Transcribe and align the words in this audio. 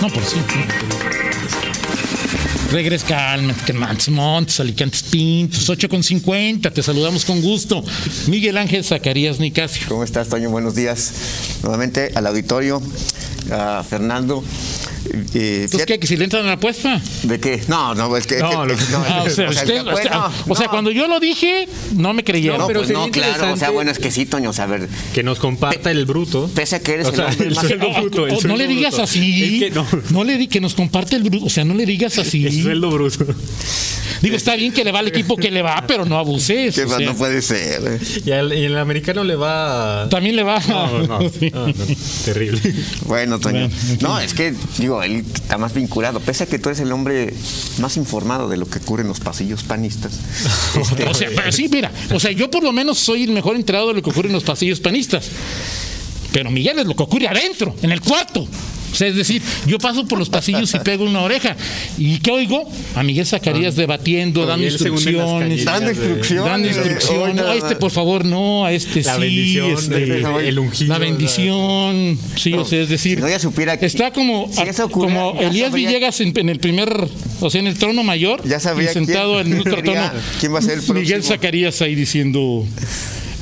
No, 0.00 0.08
por 0.08 0.24
sí. 0.24 0.36
Regres 2.70 3.02
Calma, 3.02 3.54
que 3.64 3.72
Montes, 3.72 4.08
Montes, 4.10 4.60
Alicantes 4.60 5.02
Pintos, 5.02 5.68
8 5.68 5.88
con 5.88 6.02
50. 6.02 6.70
Te 6.70 6.82
saludamos 6.82 7.24
con 7.24 7.40
gusto. 7.40 7.82
Miguel 8.26 8.58
Ángel 8.58 8.84
Zacarías 8.84 9.40
Nicasio. 9.40 9.86
¿Cómo 9.88 10.04
estás, 10.04 10.28
Toño? 10.28 10.50
Buenos 10.50 10.74
días. 10.74 11.12
Nuevamente 11.62 12.12
al 12.14 12.26
auditorio, 12.26 12.82
a 13.50 13.82
Fernando. 13.82 14.44
Eh, 15.34 15.62
Entonces, 15.64 15.86
¿qué? 15.86 15.98
¿Que 15.98 16.06
si 16.06 16.16
le 16.16 16.24
entran 16.24 16.44
a 16.44 16.46
la 16.46 16.52
apuesta? 16.54 17.00
¿De 17.22 17.40
qué? 17.40 17.62
No, 17.68 17.94
no, 17.94 18.16
es 18.16 18.26
que. 18.26 18.38
No, 18.38 18.66
no, 18.66 18.74
ah, 19.08 19.24
o 19.26 19.30
sea, 19.30 19.48
usted, 19.50 19.86
o 19.86 19.96
sea, 19.96 20.30
o 20.46 20.54
sea 20.54 20.68
cuando 20.68 20.90
yo 20.90 21.08
lo 21.08 21.20
dije, 21.20 21.68
no 21.94 22.12
me 22.12 22.24
creyeron. 22.24 22.58
No, 22.58 22.66
pero 22.66 22.80
pues 22.80 22.90
no, 22.90 23.10
claro. 23.10 23.52
O 23.52 23.56
sea, 23.56 23.70
bueno, 23.70 23.90
es 23.90 23.98
que 23.98 24.10
sí, 24.10 24.26
Toño, 24.26 24.50
o 24.50 24.52
sea, 24.52 24.64
a 24.64 24.68
ver. 24.68 24.88
Que 25.14 25.22
nos 25.22 25.38
comparta 25.38 25.90
el 25.90 26.04
bruto. 26.04 26.50
Pese 26.54 26.76
a 26.76 26.80
que 26.80 26.94
eres 26.94 27.08
o 27.08 27.14
sea, 27.14 27.28
el, 27.28 27.42
el 27.42 27.54
más... 27.54 27.66
sueldo 27.66 27.92
bruto. 27.92 28.26
El 28.26 28.34
no 28.34 28.40
sueldo 28.40 28.56
le 28.56 28.66
digas 28.66 28.94
bruto. 28.94 29.04
así. 29.04 29.44
Es 29.44 29.62
que 29.62 29.70
no. 29.70 29.86
no 30.10 30.24
le 30.24 30.36
di 30.36 30.48
que 30.48 30.60
nos 30.60 30.74
comparte 30.74 31.16
el 31.16 31.22
bruto. 31.24 31.46
O 31.46 31.50
sea, 31.50 31.64
no 31.64 31.74
le 31.74 31.86
digas 31.86 32.18
así. 32.18 32.46
El 32.46 32.62
sueldo 32.62 32.90
bruto. 32.90 33.26
Digo, 34.22 34.36
está 34.36 34.56
bien 34.56 34.72
que 34.72 34.84
le 34.84 34.90
va 34.92 34.98
al 34.98 35.08
equipo 35.08 35.36
que 35.36 35.50
le 35.50 35.62
va, 35.62 35.84
pero 35.86 36.04
no 36.04 36.18
abuses. 36.18 36.74
Sea, 36.74 36.86
no 36.86 37.14
puede 37.14 37.40
ser. 37.42 38.00
Y 38.24 38.30
al, 38.32 38.52
y 38.52 38.64
el 38.64 38.76
americano 38.76 39.22
le 39.22 39.36
va. 39.36 40.08
También 40.10 40.34
le 40.34 40.42
va. 40.42 40.60
No, 40.68 41.02
no, 41.06 41.30
Sí. 41.38 41.50
no, 41.52 41.68
no, 41.68 41.74
terrible. 42.24 42.60
Bueno, 43.06 43.38
Toño. 43.38 43.68
Bueno. 43.68 43.98
No, 44.00 44.20
es 44.20 44.34
que, 44.34 44.54
digo, 44.78 44.97
él 45.02 45.24
está 45.32 45.58
más 45.58 45.74
vinculado. 45.74 46.20
Pese 46.20 46.44
a 46.44 46.46
que 46.46 46.58
tú 46.58 46.68
eres 46.68 46.80
el 46.80 46.92
hombre 46.92 47.34
más 47.78 47.96
informado 47.96 48.48
de 48.48 48.56
lo 48.56 48.66
que 48.66 48.78
ocurre 48.78 49.02
en 49.02 49.08
los 49.08 49.20
pasillos 49.20 49.62
panistas. 49.62 50.12
Este, 50.78 51.04
O 51.04 51.14
sea, 51.14 51.28
pero 51.34 51.50
sí, 51.50 51.68
mira, 51.70 51.90
o 52.14 52.20
sea, 52.20 52.30
yo 52.30 52.50
por 52.50 52.62
lo 52.62 52.72
menos 52.72 52.98
soy 52.98 53.24
el 53.24 53.30
mejor 53.32 53.56
enterado 53.56 53.88
de 53.88 53.94
lo 53.94 54.02
que 54.02 54.10
ocurre 54.10 54.28
en 54.28 54.34
los 54.34 54.44
pasillos 54.44 54.80
panistas. 54.80 55.28
Pero 56.32 56.50
Miguel 56.50 56.78
es 56.78 56.86
lo 56.86 56.94
que 56.94 57.02
ocurre 57.02 57.26
adentro, 57.26 57.74
en 57.82 57.90
el 57.90 58.00
cuarto. 58.00 58.46
O 58.92 58.94
sea, 58.94 59.08
es 59.08 59.16
decir, 59.16 59.42
yo 59.66 59.78
paso 59.78 60.06
por 60.06 60.18
los 60.18 60.28
pasillos 60.28 60.72
y 60.74 60.78
pego 60.80 61.04
una 61.04 61.20
oreja. 61.20 61.56
¿Y 61.98 62.18
qué 62.18 62.30
oigo? 62.30 62.68
A 62.94 63.02
Miguel 63.02 63.26
Zacarías 63.26 63.76
debatiendo, 63.76 64.40
dando 64.46 64.56
Miguel 64.58 64.72
instrucciones. 64.72 65.64
Dando 65.64 65.90
instrucciones. 65.90 66.44
Dando 66.44 66.68
instrucciones. 66.68 67.44
A 67.44 67.54
este, 67.54 67.76
por 67.76 67.90
favor, 67.90 68.24
no. 68.24 68.64
A 68.64 68.72
este 68.72 69.02
La 69.02 69.14
sí. 69.16 69.20
bendición, 69.20 69.70
este, 69.72 70.04
el, 70.04 70.24
el 70.46 70.58
ungido. 70.58 70.92
la 70.92 70.98
bendición. 70.98 72.18
Sí, 72.36 72.54
o 72.54 72.64
sea, 72.64 72.80
es 72.82 72.88
decir. 72.88 73.16
si 73.18 73.22
no 73.22 73.28
ya 73.28 73.38
supiera 73.38 73.76
que- 73.78 73.86
Está 73.86 74.10
como, 74.12 74.48
si 74.52 74.62
eso 74.62 74.88
como 74.88 75.32
Elías 75.40 75.68
sabría- 75.70 75.88
Villegas 75.88 76.20
en, 76.20 76.32
en 76.36 76.48
el 76.48 76.58
primer, 76.60 77.08
o 77.40 77.50
sea, 77.50 77.60
en 77.60 77.66
el 77.66 77.78
trono 77.78 78.02
mayor. 78.02 78.46
Ya 78.46 78.58
sabría 78.60 78.90
y 78.90 78.94
sentado 78.94 79.34
quién 79.42 79.52
en 79.54 79.60
otro 79.60 79.76
sería- 79.76 80.10
trono. 80.10 80.22
quién 80.40 80.54
va 80.54 80.58
a 80.58 80.62
ser 80.62 80.78
el 80.78 80.94
Miguel 80.94 81.06
próximo. 81.20 81.22
Zacarías 81.34 81.82
ahí 81.82 81.94
diciendo. 81.94 82.64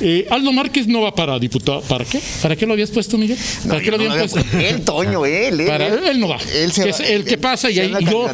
Eh, 0.01 0.27
Aldo 0.29 0.51
Márquez 0.53 0.87
no 0.87 1.01
va 1.01 1.13
para 1.15 1.37
diputado. 1.39 1.81
¿Para 1.81 2.05
qué? 2.05 2.19
¿Para 2.41 2.55
qué 2.55 2.65
lo 2.65 2.73
habías 2.73 2.91
puesto, 2.91 3.17
Miguel? 3.17 3.37
¿Para 3.67 3.79
No, 3.79 3.83
qué 3.83 3.89
lo 3.91 3.95
habían 3.97 4.17
no, 4.17 4.25
puesto? 4.27 4.57
Él, 4.57 4.81
Toño, 4.81 5.25
él, 5.25 5.59
él. 5.61 5.67
Para, 5.67 5.87
él 5.87 6.19
no 6.19 6.27
va. 6.27 6.37
Él 6.53 6.71
se 6.71 6.83
Que 6.83 6.91
va- 6.91 6.97
es 6.97 7.09
el 7.09 7.23
que 7.25 7.37
pasa 7.37 7.69
y 7.71 7.75
se 7.75 7.81
ahí 7.81 7.91
yo, 8.05 8.27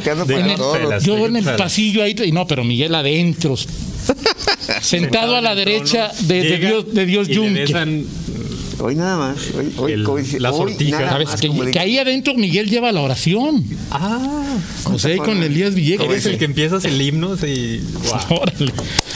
pelas. 0.82 1.04
yo 1.04 1.26
en 1.26 1.36
el 1.38 1.44
pasillo 1.56 2.04
ahí, 2.04 2.16
y 2.26 2.32
no, 2.32 2.46
pero 2.48 2.64
Miguel 2.64 2.94
adentro, 2.96 3.56
sentado 4.82 5.36
a 5.36 5.42
la 5.42 5.54
en 5.54 5.60
el 5.60 5.66
derecha 5.66 6.12
trono, 6.12 6.28
de, 6.28 6.58
Dios, 6.58 6.94
de 6.94 7.06
Dios 7.06 7.28
besan 7.28 8.06
Hoy 8.80 8.96
nada 8.96 9.18
más. 9.18 9.38
Hoy, 9.58 9.72
hoy, 9.78 9.92
El- 9.94 10.06
hoy- 10.08 10.26
la 10.40 10.52
sortija. 10.52 11.18
más, 11.24 11.40
Que, 11.72 11.80
ahí 11.80 12.00
adentro 12.00 12.34
Miguel 12.34 12.70
lleva 12.70 12.92
la 12.92 13.00
oración. 13.02 13.64
Ah, 13.92 14.58
O 14.86 14.98
sea, 15.00 15.12
ahí 15.12 15.20
con 15.20 15.42
Elías 15.42 15.74
Villegas. 15.76 16.06
eres 16.10 16.26
el 16.26 16.38
que 16.38 16.46
empiezas 16.46 16.84
el 16.84 17.00
himno 17.02 17.36
y. 17.36 17.78
Wow. 17.80 18.40
Órale. 18.42 18.74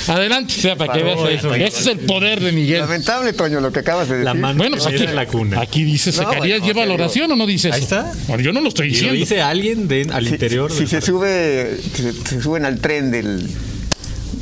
Adelante, 0.08 0.54
o 0.58 0.62
sea, 0.62 0.76
para 0.76 0.94
que 0.94 1.04
veas 1.04 1.20
eso. 1.30 1.54
Ese 1.54 1.80
es 1.82 1.88
el 1.88 2.00
poder 2.00 2.40
de 2.40 2.52
Miguel. 2.52 2.80
Lamentable, 2.80 3.34
Toño, 3.34 3.60
lo 3.60 3.72
que 3.72 3.80
acabas 3.80 4.08
de 4.08 4.16
decir. 4.16 4.26
La 4.26 4.34
mano 4.34 4.58
Bueno, 4.58 4.78
pues 4.78 4.88
aquí, 4.88 5.06
la 5.08 5.26
cuna. 5.26 5.60
aquí 5.62 5.84
dice 5.84 6.12
No, 6.12 6.18
Zacarías 6.18 6.60
bueno, 6.60 6.66
lleva 6.66 6.82
o 6.82 6.84
sea, 6.84 6.86
la 6.86 6.94
oración 6.94 7.32
o 7.32 7.36
no 7.36 7.46
dice 7.46 7.70
eso. 7.70 7.76
ahí 7.76 7.84
está. 7.84 8.14
Bueno, 8.28 8.44
yo 8.44 8.54
no 8.54 8.62
lo 8.62 8.70
estoy 8.70 8.88
Y 8.88 8.90
lo 8.90 8.94
diciendo. 8.96 9.20
dice 9.20 9.42
alguien 9.42 9.88
de, 9.88 10.08
al 10.12 10.26
Si- 10.26 10.32
interior. 10.34 10.72
Si, 10.72 10.88
se 10.88 11.02
sube, 11.02 11.78
se, 11.96 12.14
se 12.14 12.42
suben 12.42 12.66
al 12.66 12.80
tren 12.80 13.12
del 13.12 13.48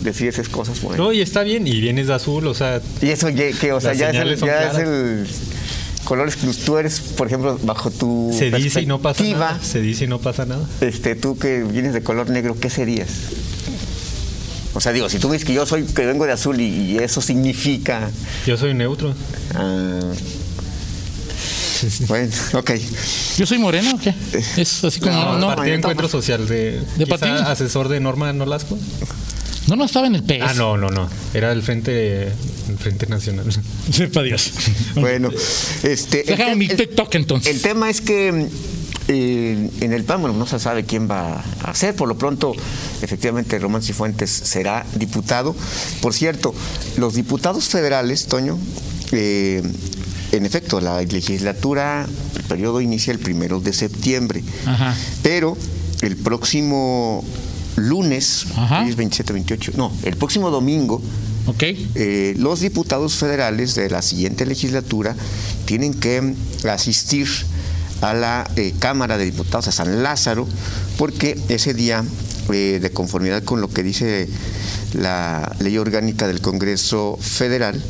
decir 0.01 0.27
esas 0.27 0.49
cosas, 0.49 0.81
bueno. 0.81 1.05
No, 1.05 1.13
y 1.13 1.21
está 1.21 1.41
bien, 1.41 1.65
y 1.67 1.79
vienes 1.81 2.07
de 2.07 2.13
azul, 2.13 2.45
o 2.47 2.53
sea, 2.53 2.79
Y 3.01 3.09
eso 3.09 3.29
ya- 3.29 3.51
que, 3.51 3.71
o 3.71 3.81
sea, 3.81 3.93
ya, 3.93 4.11
es 4.11 4.15
el, 4.17 4.35
ya 4.39 4.71
es 4.71 4.77
el 4.77 5.27
colores 6.03 6.35
que 6.35 6.45
tú 6.63 6.77
eres, 6.77 6.99
por 6.99 7.25
ejemplo, 7.25 7.57
bajo 7.63 7.89
tu 7.89 8.31
se 8.37 8.51
dice 8.51 8.81
y 8.81 8.85
no 8.85 8.99
pasa 9.01 9.23
nada. 9.23 9.59
Se 9.63 9.81
dice 9.81 10.05
y 10.05 10.07
no 10.07 10.19
pasa 10.19 10.45
nada. 10.45 10.63
Este, 10.81 11.15
tú 11.15 11.35
que 11.39 11.63
vienes 11.63 11.93
de 11.93 12.03
color 12.03 12.29
negro, 12.29 12.55
¿qué 12.59 12.69
serías? 12.69 13.07
O 14.75 14.81
sea, 14.81 14.91
digo, 14.91 15.09
si 15.09 15.17
tú 15.19 15.29
ves 15.29 15.43
que 15.45 15.53
yo 15.53 15.65
soy 15.65 15.83
que 15.85 16.05
vengo 16.05 16.25
de 16.25 16.33
azul 16.33 16.59
y, 16.59 16.67
y 16.91 16.97
eso 16.97 17.21
significa 17.21 18.09
Yo 18.45 18.57
soy 18.57 18.73
neutro. 18.73 19.15
ah, 19.55 19.99
bueno, 22.07 22.31
ok. 22.53 22.71
¿Yo 23.37 23.45
soy 23.45 23.57
moreno 23.57 23.91
o 23.95 23.99
qué? 23.99 24.13
Es 24.57 24.83
así 24.83 24.99
como. 24.99 25.13
No, 25.13 25.33
No, 25.33 25.39
no, 25.39 25.47
Partido 25.47 25.67
yo 25.67 25.73
Encuentro. 25.75 26.07
Social 26.09 26.47
de, 26.47 26.81
¿De 26.97 27.07
Patiño? 27.07 27.35
asesor 27.35 27.89
de 27.89 27.99
Norma 27.99 28.31
Nolasco. 28.33 28.77
no, 29.67 29.85
estaba 29.85 30.07
en 30.07 30.15
el 30.15 30.23
PS. 30.23 30.41
Ah, 30.41 30.53
no, 30.55 30.77
no, 30.77 30.89
no. 30.89 31.09
Era 31.33 31.51
el 31.51 31.61
Frente, 31.61 32.27
el 32.27 32.77
Frente 32.79 33.07
Nacional. 33.07 33.45
Sepa 33.91 34.23
Dios. 34.23 34.51
Bueno, 34.95 35.29
este 35.83 36.23
Déjame 36.25 36.55
mi 36.55 36.67
TikTok 36.67 37.13
entonces. 37.15 37.53
El 37.55 37.61
tema 37.61 37.89
es 37.89 38.01
que 38.01 38.47
eh, 39.07 39.69
en 39.81 39.93
el 39.93 40.03
PAN, 40.03 40.21
bueno, 40.21 40.35
no 40.37 40.45
se 40.47 40.59
sabe 40.59 40.83
quién 40.85 41.09
va 41.09 41.43
a 41.63 41.71
hacer. 41.71 41.95
Por 41.95 42.07
lo 42.07 42.17
pronto, 42.17 42.53
efectivamente, 43.01 43.59
Román 43.59 43.81
Cifuentes 43.81 44.31
será 44.31 44.85
diputado. 44.95 45.55
Por 46.01 46.13
cierto, 46.13 46.53
los 46.97 47.13
diputados 47.13 47.65
federales, 47.67 48.25
Toño, 48.27 48.57
eh, 49.11 49.61
en 50.31 50.45
efecto, 50.45 50.81
la 50.81 51.01
legislatura, 51.01 52.07
el 52.35 52.43
periodo 52.43 52.81
inicia 52.81 53.13
el 53.13 53.19
primero 53.19 53.59
de 53.59 53.73
septiembre. 53.73 54.43
Ajá. 54.65 54.95
Pero 55.21 55.55
el 56.01 56.17
próximo 56.17 57.23
lunes, 57.75 58.45
Ajá. 58.55 58.87
es 58.87 58.95
27, 58.95 59.33
28, 59.33 59.73
no, 59.75 59.91
el 60.03 60.15
próximo 60.17 60.49
domingo, 60.49 61.01
Ok. 61.45 61.63
eh, 61.63 62.33
los 62.37 62.61
diputados 62.61 63.15
federales 63.15 63.75
de 63.75 63.89
la 63.89 64.01
siguiente 64.01 64.45
legislatura 64.45 65.15
tienen 65.65 65.93
que 65.93 66.33
asistir 66.69 67.27
a 68.09 68.13
la 68.13 68.47
eh, 68.55 68.73
Cámara 68.77 69.17
de 69.17 69.25
Diputados, 69.25 69.67
a 69.67 69.71
San 69.71 70.03
Lázaro, 70.03 70.47
porque 70.97 71.39
ese 71.49 71.73
día, 71.73 72.03
eh, 72.53 72.79
de 72.79 72.91
conformidad 72.91 73.43
con 73.43 73.61
lo 73.61 73.69
que 73.69 73.81
dice 73.81 74.29
la 74.93 75.55
ley 75.59 75.77
orgánica 75.79 76.27
del 76.27 76.39
Congreso 76.39 77.17
Federal, 77.19 77.81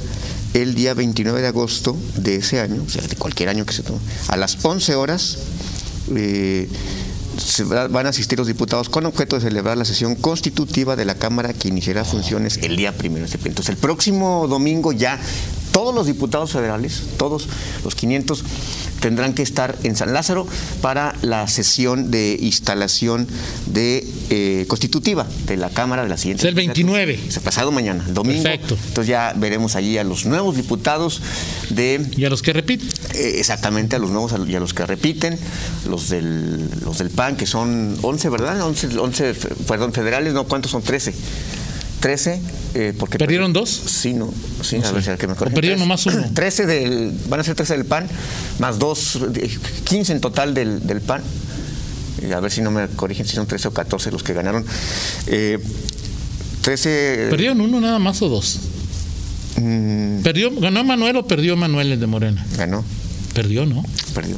el 0.53 0.73
día 0.73 0.93
29 0.93 1.41
de 1.41 1.47
agosto 1.47 1.97
de 2.15 2.35
ese 2.35 2.61
año, 2.61 2.81
o 2.85 2.89
sea, 2.89 3.05
de 3.05 3.15
cualquier 3.17 3.49
año 3.49 3.65
que 3.65 3.73
se 3.73 3.83
tome, 3.83 3.99
a 4.29 4.37
las 4.37 4.63
11 4.63 4.95
horas, 4.95 5.37
eh, 6.15 6.69
van 7.89 8.05
a 8.05 8.09
asistir 8.09 8.37
los 8.37 8.47
diputados 8.47 8.87
con 8.87 9.05
objeto 9.05 9.35
de 9.35 9.41
celebrar 9.41 9.77
la 9.77 9.83
sesión 9.83 10.15
constitutiva 10.15 10.95
de 10.95 11.03
la 11.03 11.15
Cámara 11.15 11.51
que 11.53 11.67
iniciará 11.67 12.05
funciones 12.05 12.59
el 12.63 12.77
día 12.77 12.93
primero 12.93 13.25
de 13.25 13.31
septiembre. 13.31 13.51
Entonces, 13.51 13.75
el 13.75 13.81
próximo 13.81 14.47
domingo 14.47 14.93
ya 14.93 15.19
todos 15.75 15.93
los 15.93 16.07
diputados 16.07 16.53
federales, 16.53 17.03
todos 17.17 17.49
los 17.83 17.95
500, 17.95 18.45
tendrán 18.99 19.33
que 19.33 19.43
estar 19.43 19.75
en 19.83 19.95
San 19.95 20.13
Lázaro 20.13 20.47
para 20.81 21.13
la 21.21 21.47
sesión 21.47 22.11
de 22.11 22.37
instalación 22.41 23.27
de 23.67 24.07
eh, 24.29 24.65
constitutiva 24.67 25.27
de 25.45 25.57
la 25.57 25.69
Cámara 25.69 26.03
de 26.03 26.09
la 26.09 26.17
siguiente. 26.17 26.41
Es 26.43 26.49
el 26.49 26.55
legislatura. 26.55 27.05
29. 27.05 27.27
Es 27.29 27.37
el 27.37 27.43
pasado 27.43 27.71
mañana, 27.71 28.03
el 28.07 28.13
domingo. 28.13 28.43
Perfecto. 28.43 28.77
Entonces 28.87 29.07
ya 29.07 29.33
veremos 29.35 29.75
allí 29.75 29.97
a 29.97 30.03
los 30.03 30.25
nuevos 30.25 30.55
diputados 30.55 31.21
de 31.69 32.05
Y 32.17 32.25
a 32.25 32.29
los 32.29 32.41
que 32.41 32.53
repiten. 32.53 32.87
eh, 33.13 33.35
exactamente, 33.37 33.95
a 33.95 33.99
los 33.99 34.09
nuevos 34.11 34.33
y 34.47 34.55
a 34.55 34.59
los 34.59 34.73
que 34.73 34.85
repiten, 34.85 35.37
los 35.89 36.09
del, 36.09 36.69
los 36.83 36.97
del 36.97 37.09
PAN, 37.09 37.35
que 37.35 37.45
son 37.45 37.97
11, 38.01 38.29
¿verdad? 38.29 38.61
11, 38.61 38.97
11, 38.97 39.33
fe- 39.33 39.49
perdón, 39.67 39.93
federales, 39.93 40.33
no, 40.33 40.45
¿cuántos 40.45 40.71
son? 40.71 40.81
13. 40.81 41.13
13, 42.05 42.39
eh, 42.75 42.93
porque... 42.99 43.17
¿Perdieron 43.17 43.51
dos? 43.51 43.67
Sí, 43.67 44.13
no, 44.13 44.31
sí, 44.61 44.77
No 44.77 44.87
a 44.87 44.91
ver 44.91 45.17
que 45.17 45.25
me 45.25 45.33
¿O 45.33 45.35
corrigen. 45.35 45.55
perdieron 45.55 45.79
nomás 45.79 46.05
uno? 46.05 46.23
13 46.35 46.67
del, 46.67 47.11
van 47.29 47.39
a 47.39 47.43
ser 47.43 47.55
13 47.55 47.77
del 47.77 47.85
PAN, 47.85 48.07
más 48.59 48.77
dos, 48.77 49.17
eh, 49.33 49.49
15 49.85 50.11
en 50.13 50.21
total 50.21 50.53
del, 50.53 50.85
del 50.85 51.01
PAN. 51.01 51.23
Y 52.21 52.31
a 52.31 52.39
ver 52.41 52.51
si 52.51 52.61
no 52.61 52.69
me 52.69 52.87
corrigen 52.89 53.25
si 53.25 53.35
son 53.35 53.47
13 53.47 53.69
o 53.69 53.73
14 53.73 54.11
los 54.11 54.21
que 54.21 54.33
ganaron. 54.33 54.63
Eh, 55.25 55.57
13... 56.61 57.25
¿Perdieron 57.31 57.59
uno 57.59 57.81
nada 57.81 57.97
más 57.97 58.21
o 58.21 58.29
dos? 58.29 58.59
mm, 59.57 60.19
¿Perdió, 60.21 60.51
¿Ganó 60.59 60.83
Manuel 60.83 61.15
o 61.17 61.25
perdió 61.25 61.55
Manuel 61.57 61.91
el 61.93 61.99
de 61.99 62.05
Morena? 62.05 62.45
ganó, 62.55 62.85
Perdió, 63.33 63.65
¿no? 63.65 63.83
perdió. 64.13 64.37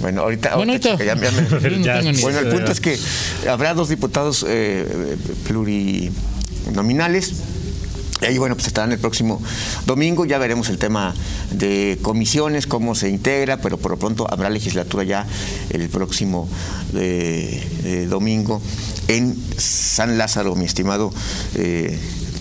Bueno, 0.00 0.22
ahorita... 0.22 0.56
Bueno, 0.56 0.72
ahorita 0.72 0.92
ahorita. 0.94 1.04
checo, 1.04 1.04
ya- 1.04 2.02
ya 2.02 2.02
no 2.12 2.18
Bueno, 2.20 2.38
el 2.40 2.48
punto 2.48 2.72
es 2.72 2.80
que 2.80 2.98
habrá 3.48 3.74
dos 3.74 3.88
diputados 3.88 4.44
eh, 4.48 5.16
plurinominales. 5.46 7.32
Y 8.20 8.24
ahí, 8.26 8.36
bueno, 8.38 8.56
pues 8.56 8.66
estarán 8.66 8.90
el 8.90 8.98
próximo 8.98 9.40
domingo. 9.86 10.24
Ya 10.24 10.38
veremos 10.38 10.68
el 10.70 10.78
tema 10.78 11.14
de 11.52 11.98
comisiones, 12.02 12.66
cómo 12.66 12.96
se 12.96 13.08
integra, 13.08 13.58
pero 13.58 13.76
por 13.78 13.92
lo 13.92 13.96
pronto 13.96 14.26
habrá 14.28 14.50
legislatura 14.50 15.04
ya 15.04 15.24
el 15.70 15.88
próximo 15.88 16.48
eh, 16.94 17.64
eh, 17.84 18.06
domingo 18.10 18.60
en 19.06 19.36
San 19.56 20.18
Lázaro, 20.18 20.56
mi 20.56 20.64
estimado 20.64 21.12
eh, 21.54 21.96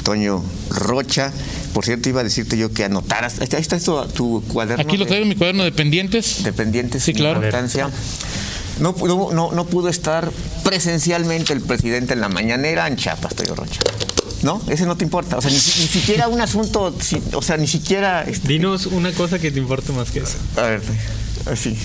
Toño 0.08 0.42
Rocha. 0.70 1.34
Por 1.74 1.84
cierto, 1.84 2.08
iba 2.08 2.22
a 2.22 2.24
decirte 2.24 2.58
yo 2.58 2.72
que 2.72 2.86
anotaras. 2.86 3.40
Ahí 3.40 3.44
está, 3.44 3.58
ahí 3.58 3.62
está 3.62 3.78
tu, 3.78 4.02
tu 4.14 4.42
cuaderno. 4.48 4.82
Aquí 4.82 4.96
lo 4.96 5.06
traigo 5.06 5.24
en 5.24 5.28
mi 5.30 5.36
cuaderno 5.36 5.66
de 5.66 5.74
pendientes. 5.74 6.44
dependientes 6.46 7.04
Sí, 7.04 7.14
claro. 7.14 7.36
importancia. 7.36 7.90
no, 8.80 8.96
pudo- 8.96 9.34
no, 9.34 9.52
no 9.52 9.66
pudo 9.66 9.90
estar 9.90 10.32
presencialmente 10.64 11.52
el 11.52 11.60
presidente 11.60 12.14
en 12.14 12.22
la 12.22 12.30
mañanera 12.30 12.88
en 12.88 12.96
Chiapas, 12.96 13.36
Toño 13.36 13.54
Rocha. 13.56 13.82
¿No? 14.44 14.62
Ese 14.70 14.86
no 14.86 14.96
te 14.96 15.04
importa. 15.04 15.36
O 15.38 15.42
sea, 15.42 15.52
ni, 15.52 15.58
si- 15.60 15.82
ni 15.82 15.88
siquiera 15.88 16.30
un 16.30 16.40
asunto, 16.40 16.96
si- 17.02 17.22
o 17.34 17.42
sea, 17.42 17.58
ni 17.58 17.68
siquiera... 17.68 18.24
este, 18.24 18.48
Dinos 18.48 18.86
una 18.86 19.12
cosa 19.12 19.40
que 19.40 19.52
te 19.52 19.60
importe 19.60 19.92
más 19.92 20.10
que 20.12 20.20
eso. 20.20 20.38
a 20.56 20.62
ver, 20.62 20.82
así. 21.52 21.78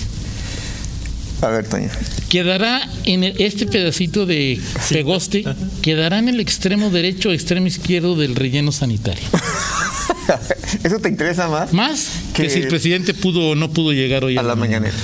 A 1.43 1.49
ver, 1.49 1.67
Toño. 1.67 1.89
Quedará 2.29 2.87
en 3.05 3.23
el- 3.23 3.35
este 3.41 3.65
pedacito 3.65 4.25
de 4.25 4.59
pegoste, 4.89 5.43
quedará 5.81 6.19
en 6.19 6.29
el 6.29 6.39
extremo 6.39 6.89
derecho 6.89 7.29
o 7.29 7.31
extremo 7.33 7.67
izquierdo 7.67 8.15
del 8.15 8.35
relleno 8.35 8.71
sanitario. 8.71 9.23
¿Eso 10.83 10.99
te 10.99 11.09
interesa 11.09 11.47
más? 11.49 11.73
Más 11.73 12.07
que, 12.33 12.43
Que- 12.43 12.49
si 12.49 12.59
el 12.59 12.67
presidente 12.69 13.13
pudo 13.13 13.49
o 13.49 13.55
no 13.55 13.71
pudo 13.71 13.91
llegar 13.91 14.23
hoy 14.23 14.37
A 14.37 14.43
la 14.43 14.55
mañanera. 14.55 14.95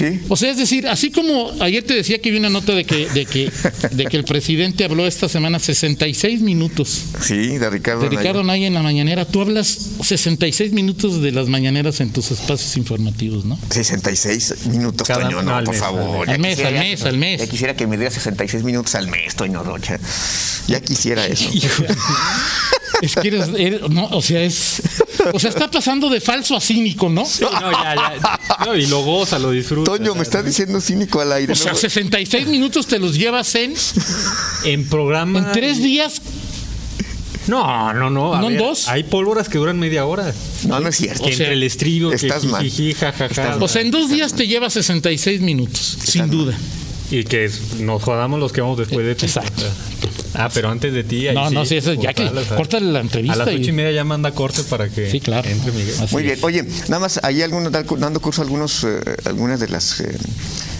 ¿Sí? 0.00 0.20
O 0.30 0.36
sea, 0.36 0.50
es 0.50 0.56
decir, 0.56 0.88
así 0.88 1.10
como 1.12 1.52
ayer 1.60 1.84
te 1.84 1.92
decía 1.94 2.18
que 2.20 2.30
vi 2.30 2.38
una 2.38 2.48
nota 2.48 2.72
de 2.74 2.84
que, 2.84 3.06
de 3.10 3.26
que, 3.26 3.52
de 3.90 4.04
que 4.06 4.16
el 4.16 4.24
presidente 4.24 4.84
habló 4.84 5.06
esta 5.06 5.28
semana 5.28 5.58
66 5.58 6.40
minutos 6.40 7.02
Sí, 7.20 7.58
de 7.58 7.68
Ricardo. 7.70 8.02
de. 8.02 8.08
Ricardo 8.08 8.42
Naya 8.42 8.66
en 8.66 8.72
la 8.74 8.82
mañanera, 8.82 9.26
tú 9.26 9.42
hablas 9.42 9.66
66 10.02 10.72
minutos 10.72 11.20
de 11.20 11.32
las 11.32 11.48
mañaneras 11.48 12.00
en 12.00 12.10
tus 12.12 12.30
espacios 12.30 12.76
informativos, 12.78 13.44
¿no? 13.44 13.58
66 13.70 14.66
minutos, 14.68 15.06
Cada- 15.06 15.24
Toño, 15.28 15.42
no, 15.42 15.52
por 15.64 15.68
mes, 15.74 15.78
favor. 15.80 16.30
al 16.30 16.38
mes, 16.38 16.56
quisiera 16.56 16.80
al 16.80 16.86
mes, 16.88 17.02
al 17.04 17.18
mes. 17.18 17.40
Ya 17.40 17.46
quisiera 17.46 17.76
que 17.76 17.86
me 17.86 17.96
diera 17.98 18.10
66 18.10 18.64
minutos 18.64 18.94
al 18.94 19.06
mes, 19.08 19.34
Toño 19.34 19.62
Rocha. 19.62 19.98
Ya 20.66 20.80
quisiera 20.80 21.26
eso. 21.26 21.50
Es 23.02 23.14
que 23.14 23.28
eres, 23.28 23.48
eres- 23.56 23.88
no, 23.88 24.06
o 24.10 24.20
sea, 24.20 24.42
es, 24.42 24.82
o 25.32 25.38
sea, 25.38 25.50
está 25.50 25.70
pasando 25.70 26.08
de 26.08 26.20
falso 26.20 26.56
a 26.56 26.60
cínico, 26.60 27.08
¿no? 27.08 27.24
Sí, 27.24 27.44
no, 27.44 27.70
ya, 27.72 27.94
ya. 27.94 28.40
No, 28.64 28.76
y 28.76 28.86
lo 28.86 29.02
goza, 29.02 29.38
lo 29.38 29.50
disfruta. 29.50 29.90
Toño, 29.92 30.14
me 30.14 30.22
está 30.22 30.42
diciendo 30.42 30.80
cínico 30.80 31.20
al 31.20 31.32
aire. 31.32 31.52
O 31.52 31.56
sea, 31.56 31.72
¿no? 31.72 31.78
66 31.78 32.46
minutos 32.46 32.86
te 32.86 32.98
los 32.98 33.16
llevas 33.16 33.54
en, 33.54 33.74
En 34.64 34.88
programa. 34.88 35.38
en 35.38 35.52
tres 35.52 35.82
días. 35.82 36.20
No, 37.46 37.92
no, 37.92 38.10
no. 38.10 38.34
a 38.34 38.40
¿No 38.40 38.46
en 38.48 38.54
ver, 38.54 38.62
dos? 38.62 38.88
Hay 38.88 39.02
pólvoras 39.04 39.48
que 39.48 39.58
duran 39.58 39.78
media 39.78 40.04
hora. 40.04 40.32
No, 40.66 40.78
no 40.78 40.88
es 40.88 40.96
cierto. 40.96 41.24
Que 41.24 41.32
sea, 41.32 41.46
entre 41.46 41.54
el 41.54 41.62
estribo, 41.64 42.10
que 42.10 42.16
estás 42.16 42.44
mal. 42.44 42.62
jijiji, 42.62 42.94
jajaja. 42.94 43.24
Estás 43.26 43.50
mal. 43.50 43.62
O 43.62 43.68
sea, 43.68 43.82
en 43.82 43.90
dos 43.90 44.08
días 44.10 44.34
te 44.34 44.46
llevas 44.46 44.74
66 44.74 45.40
minutos, 45.40 45.98
sin 46.04 46.30
duda. 46.30 46.56
Y 47.10 47.24
que 47.24 47.50
nos 47.80 48.02
jodamos 48.02 48.38
los 48.38 48.52
que 48.52 48.60
vamos 48.60 48.78
después 48.78 49.04
de 49.04 49.14
ti. 49.16 49.26
Exacto. 49.26 49.64
Ah, 50.34 50.48
pero 50.52 50.70
antes 50.70 50.92
de 50.92 51.02
ti. 51.04 51.26
ahí 51.28 51.34
No, 51.34 51.50
no, 51.50 51.64
sí, 51.66 51.76
eso 51.76 51.92
ya 51.94 52.12
que 52.14 52.30
córtale 52.56 52.92
la 52.92 53.00
entrevista 53.00 53.34
A 53.34 53.36
las 53.46 53.48
y- 53.48 53.56
ocho 53.56 53.70
y 53.70 53.72
media 53.72 53.90
ya 53.92 54.04
manda 54.04 54.32
corte 54.32 54.62
para 54.64 54.88
que 54.88 55.10
Sí, 55.10 55.20
claro. 55.20 55.48
entre 55.48 55.72
Miguel. 55.72 55.94
Así 56.00 56.14
Muy 56.14 56.22
bien. 56.22 56.36
es. 56.38 56.44
Oye, 56.44 56.64
nada 56.88 57.00
más, 57.00 57.18
ahí 57.22 57.42
algunos, 57.42 57.72
dando 57.72 58.20
curso 58.20 58.42
a 58.42 58.44
algunos, 58.44 58.84
eh, 58.84 59.00
algunas 59.24 59.58
de 59.60 59.68
las 59.68 60.00
eh, 60.00 60.16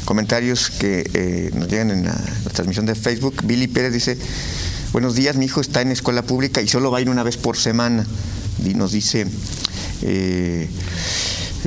comentarios 0.05 0.71
que 0.71 1.09
eh, 1.15 1.51
nos 1.55 1.69
llegan 1.69 1.91
en 1.91 2.05
la, 2.05 2.13
la 2.45 2.51
transmisión 2.53 2.87
de 2.87 2.95
Facebook. 2.95 3.43
Billy 3.45 3.67
Pérez 3.67 3.93
dice, 3.93 4.17
buenos 4.93 5.15
días, 5.17 5.37
mi 5.37 5.47
hijo 5.47 5.61
está 5.61 5.83
en 5.83 5.91
escuela 5.91 6.23
pública 6.23 6.63
y 6.63 6.69
solo 6.69 6.91
va 6.91 6.99
a 6.99 7.01
ir 7.01 7.11
una 7.11 7.23
vez 7.23 7.37
por 7.37 7.57
semana. 7.57 8.07
Y 8.65 8.75
nos 8.75 8.93
dice 8.93 9.27
eh, 10.03 10.69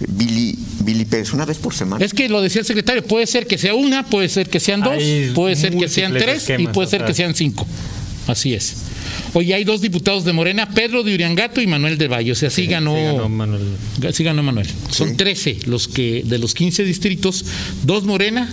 Billy, 0.07 0.57
Billy 0.85 1.05
Pérez, 1.05 1.33
una 1.33 1.45
vez 1.45 1.57
por 1.57 1.73
semana. 1.73 2.03
Es 2.03 2.13
que 2.13 2.29
lo 2.29 2.41
decía 2.41 2.61
el 2.61 2.65
secretario, 2.67 3.03
puede 3.03 3.27
ser 3.27 3.47
que 3.47 3.57
sea 3.57 3.73
una, 3.75 4.05
puede 4.05 4.29
ser 4.29 4.49
que 4.49 4.59
sean 4.59 4.81
dos, 4.81 4.93
Hay 4.93 5.31
puede 5.33 5.55
ser 5.55 5.75
que 5.75 5.87
sean 5.89 6.13
tres 6.13 6.49
y 6.57 6.67
puede 6.67 6.87
ser 6.89 7.05
que 7.05 7.13
sean 7.13 7.35
cinco. 7.35 7.65
Así 8.27 8.53
es. 8.53 8.75
Oye, 9.33 9.53
hay 9.53 9.63
dos 9.65 9.81
diputados 9.81 10.23
de 10.23 10.31
Morena, 10.31 10.69
Pedro 10.69 11.03
de 11.03 11.13
Uriangato 11.13 11.59
y 11.61 11.67
Manuel 11.67 11.97
de 11.97 12.07
Valle. 12.07 12.31
O 12.31 12.35
sea, 12.35 12.49
sí, 12.49 12.67
ganó, 12.67 12.95
Sí, 12.95 13.01
ganó 13.03 13.29
Manuel. 13.29 13.61
sí 14.13 14.23
ganó 14.23 14.43
Manuel. 14.43 14.67
Son 14.89 15.09
Sí. 15.09 15.15
13 15.15 15.59
los 15.65 15.87
que, 15.89 16.23
de 16.25 16.37
los 16.37 16.53
15 16.53 16.85
distritos, 16.85 17.43
dos 17.83 18.05
Morena, 18.05 18.49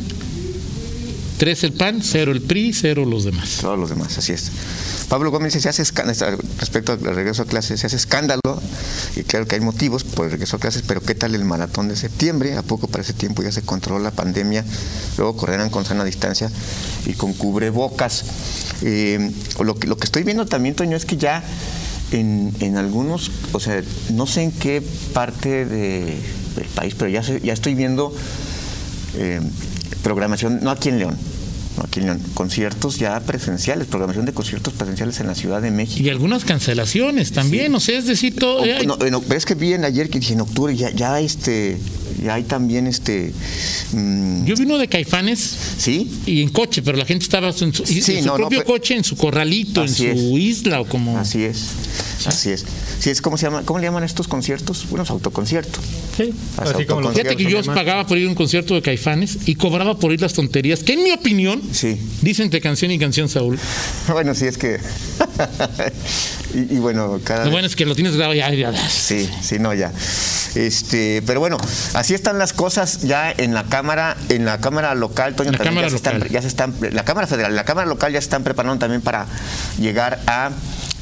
tres 1.40 1.64
el 1.64 1.72
PAN, 1.72 2.00
cero 2.02 2.32
el 2.32 2.42
PRI, 2.42 2.74
cero 2.74 3.06
los 3.06 3.24
demás. 3.24 3.60
Todos 3.62 3.78
los 3.78 3.88
demás, 3.88 4.18
así 4.18 4.32
es. 4.32 4.52
Pablo 5.08 5.30
Gómez 5.30 5.54
dice, 5.54 5.72
se 5.72 5.82
hace 5.82 5.90
respecto 6.58 6.92
al 6.92 7.00
regreso 7.00 7.42
a 7.42 7.46
clases, 7.46 7.80
se 7.80 7.86
hace 7.86 7.96
escándalo, 7.96 8.40
y 9.16 9.22
claro 9.22 9.46
que 9.48 9.54
hay 9.54 9.62
motivos 9.62 10.04
por 10.04 10.26
el 10.26 10.32
regreso 10.32 10.56
a 10.56 10.60
clases, 10.60 10.82
pero 10.86 11.00
¿qué 11.00 11.14
tal 11.14 11.34
el 11.34 11.46
maratón 11.46 11.88
de 11.88 11.96
septiembre? 11.96 12.56
¿A 12.58 12.62
poco 12.62 12.88
para 12.88 13.02
ese 13.02 13.14
tiempo 13.14 13.42
ya 13.42 13.50
se 13.52 13.62
controló 13.62 13.98
la 14.04 14.10
pandemia? 14.10 14.66
Luego 15.16 15.34
correrán 15.34 15.70
con 15.70 15.86
sana 15.86 16.04
distancia 16.04 16.50
y 17.06 17.14
con 17.14 17.32
cubrebocas. 17.32 18.24
Eh, 18.82 19.32
lo, 19.64 19.76
que, 19.76 19.86
lo 19.86 19.96
que 19.96 20.04
estoy 20.04 20.22
viendo 20.24 20.44
también, 20.44 20.74
Toño, 20.74 20.94
es 20.94 21.06
que 21.06 21.16
ya 21.16 21.42
en, 22.12 22.54
en 22.60 22.76
algunos, 22.76 23.30
o 23.52 23.60
sea, 23.60 23.82
no 24.10 24.26
sé 24.26 24.42
en 24.42 24.52
qué 24.52 24.82
parte 25.14 25.64
de- 25.64 26.18
del 26.54 26.66
país, 26.74 26.94
pero 26.98 27.08
ya, 27.10 27.22
ya 27.22 27.52
estoy 27.54 27.74
viendo 27.74 28.14
eh, 29.16 29.40
programación, 30.02 30.60
no 30.62 30.70
aquí 30.70 30.88
en 30.88 30.98
León, 30.98 31.16
no 31.76 31.84
aquí 31.84 32.00
en 32.00 32.06
León, 32.06 32.20
conciertos 32.34 32.98
ya 32.98 33.18
presenciales, 33.20 33.86
programación 33.86 34.26
de 34.26 34.32
conciertos 34.32 34.74
presenciales 34.74 35.20
en 35.20 35.26
la 35.26 35.34
Ciudad 35.34 35.62
de 35.62 35.70
México. 35.70 36.02
Y 36.04 36.08
algunas 36.10 36.44
cancelaciones 36.44 37.32
también, 37.32 37.74
o 37.74 37.80
sea, 37.80 37.98
es 37.98 38.06
decir, 38.06 38.34
todo. 38.36 38.62
O- 38.62 38.64
eh, 38.64 38.84
no, 38.86 38.94
en- 39.04 39.20
pero 39.22 39.36
es 39.36 39.44
que 39.46 39.54
vi 39.54 39.72
en 39.74 39.84
ayer 39.84 40.10
que 40.10 40.18
en 40.18 40.40
octubre 40.40 40.74
ya, 40.76 40.90
ya 40.90 41.20
este, 41.20 41.78
ya 42.24 42.34
hay 42.34 42.42
también 42.42 42.86
este, 42.86 43.32
mm, 43.92 44.44
yo 44.44 44.54
vi 44.56 44.64
uno 44.64 44.78
de 44.78 44.88
Caifanes 44.88 45.56
sí, 45.78 46.10
y 46.26 46.42
en 46.42 46.50
coche, 46.50 46.82
pero 46.82 46.98
la 46.98 47.04
gente 47.06 47.24
estaba 47.24 47.48
en 47.50 47.72
su, 47.72 47.84
Sí, 47.86 47.98
en 48.16 48.22
su 48.22 48.26
no, 48.26 48.32
no, 48.32 48.36
propio 48.36 48.58
pero- 48.60 48.64
coche, 48.72 48.96
en 48.96 49.04
su 49.04 49.16
corralito, 49.16 49.82
en 49.82 49.88
su 49.94 50.04
isla 50.38 50.80
o 50.80 50.86
como. 50.86 51.16
así 51.18 51.42
es, 51.44 51.66
así 52.26 52.50
es, 52.50 52.64
sí 52.98 53.10
es 53.10 53.22
cómo 53.22 53.36
se 53.38 53.46
llama, 53.46 53.62
cómo 53.64 53.78
le 53.78 53.86
llaman 53.86 54.04
estos 54.04 54.28
conciertos, 54.28 54.86
bueno, 54.90 55.04
es 55.04 55.10
autoconcierto. 55.10 55.78
Sí, 56.24 56.34
así 56.58 56.84
como 56.86 57.00
los 57.02 57.12
Fíjate 57.14 57.36
que 57.36 57.44
yo 57.44 57.62
pagaba 57.64 58.06
por 58.06 58.18
ir 58.18 58.26
a 58.26 58.28
un 58.28 58.34
concierto 58.34 58.74
de 58.74 58.82
Caifanes 58.82 59.38
y 59.46 59.54
cobraba 59.54 59.96
por 59.98 60.12
ir 60.12 60.20
las 60.20 60.32
tonterías, 60.34 60.80
que 60.82 60.94
en 60.94 61.02
mi 61.04 61.12
opinión, 61.12 61.60
Sí. 61.72 61.96
dicen 62.22 62.44
entre 62.46 62.60
canción 62.60 62.90
y 62.90 62.98
canción, 62.98 63.28
Saúl. 63.28 63.58
Bueno, 64.08 64.34
sí 64.34 64.46
es 64.46 64.58
que, 64.58 64.78
y, 66.54 66.74
y 66.76 66.78
bueno, 66.78 67.20
cada 67.24 67.44
Lo 67.44 67.50
bueno 67.50 67.66
es 67.66 67.76
que 67.76 67.86
lo 67.86 67.94
tienes 67.94 68.16
grabado 68.16 68.34
ya. 68.34 68.52
ya- 68.52 68.72
Sí, 68.88 69.28
sí, 69.42 69.58
no, 69.58 69.72
ya. 69.74 69.92
Este, 70.54 71.22
pero 71.26 71.38
bueno, 71.40 71.56
así 71.94 72.14
están 72.14 72.38
las 72.38 72.52
cosas 72.52 73.02
ya 73.02 73.32
en 73.36 73.54
la 73.54 73.64
cámara, 73.64 74.16
en 74.28 74.44
la 74.44 74.58
cámara 74.60 74.94
local, 74.94 75.34
Toño, 75.36 75.52
La 75.52 75.58
también 75.58 75.74
Cámara 75.74 75.86
ya, 75.86 75.90
se 75.90 75.96
están, 75.96 76.14
local. 76.18 76.30
ya 76.32 76.42
se 76.42 76.48
están, 76.48 76.74
la 76.92 77.04
cámara 77.04 77.26
federal, 77.26 77.54
la 77.54 77.64
cámara 77.64 77.86
local 77.86 78.12
ya 78.12 78.20
se 78.20 78.24
están 78.24 78.42
preparando 78.42 78.78
también 78.78 79.00
para 79.00 79.26
llegar 79.80 80.20
a 80.26 80.50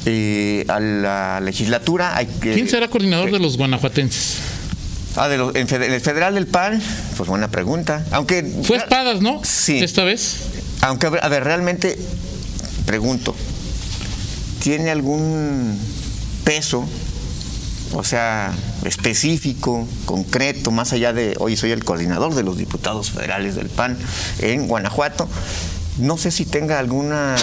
eh, 0.05 0.65
a 0.67 0.79
la 0.79 1.41
legislatura. 1.41 2.15
Hay 2.15 2.27
que, 2.27 2.53
¿Quién 2.53 2.69
será 2.69 2.87
coordinador 2.87 3.31
de 3.31 3.39
los 3.39 3.57
guanajuatenses? 3.57 4.37
Ah, 5.15 5.27
de 5.27 5.35
en 5.35 5.93
el 5.93 6.01
federal 6.01 6.35
del 6.35 6.47
PAN, 6.47 6.81
pues 7.17 7.27
buena 7.29 7.49
pregunta. 7.49 8.05
Aunque 8.11 8.43
Fue 8.63 8.77
Espadas, 8.77 9.21
¿no? 9.21 9.41
Sí. 9.43 9.79
Esta 9.79 10.03
vez. 10.03 10.37
Aunque, 10.81 11.07
a 11.07 11.09
ver, 11.09 11.25
a 11.25 11.29
ver, 11.29 11.43
realmente, 11.43 11.97
pregunto, 12.85 13.35
¿tiene 14.63 14.91
algún 14.91 15.77
peso, 16.43 16.87
o 17.93 18.03
sea, 18.03 18.53
específico, 18.85 19.87
concreto, 20.05 20.71
más 20.71 20.93
allá 20.93 21.11
de, 21.11 21.35
hoy 21.39 21.57
soy 21.57 21.71
el 21.71 21.83
coordinador 21.83 22.35
de 22.35 22.43
los 22.43 22.57
diputados 22.57 23.11
federales 23.11 23.55
del 23.55 23.67
PAN 23.67 23.97
en 24.39 24.67
Guanajuato? 24.67 25.27
No 25.97 26.17
sé 26.17 26.31
si 26.31 26.45
tenga 26.45 26.79
alguna, 26.79 27.35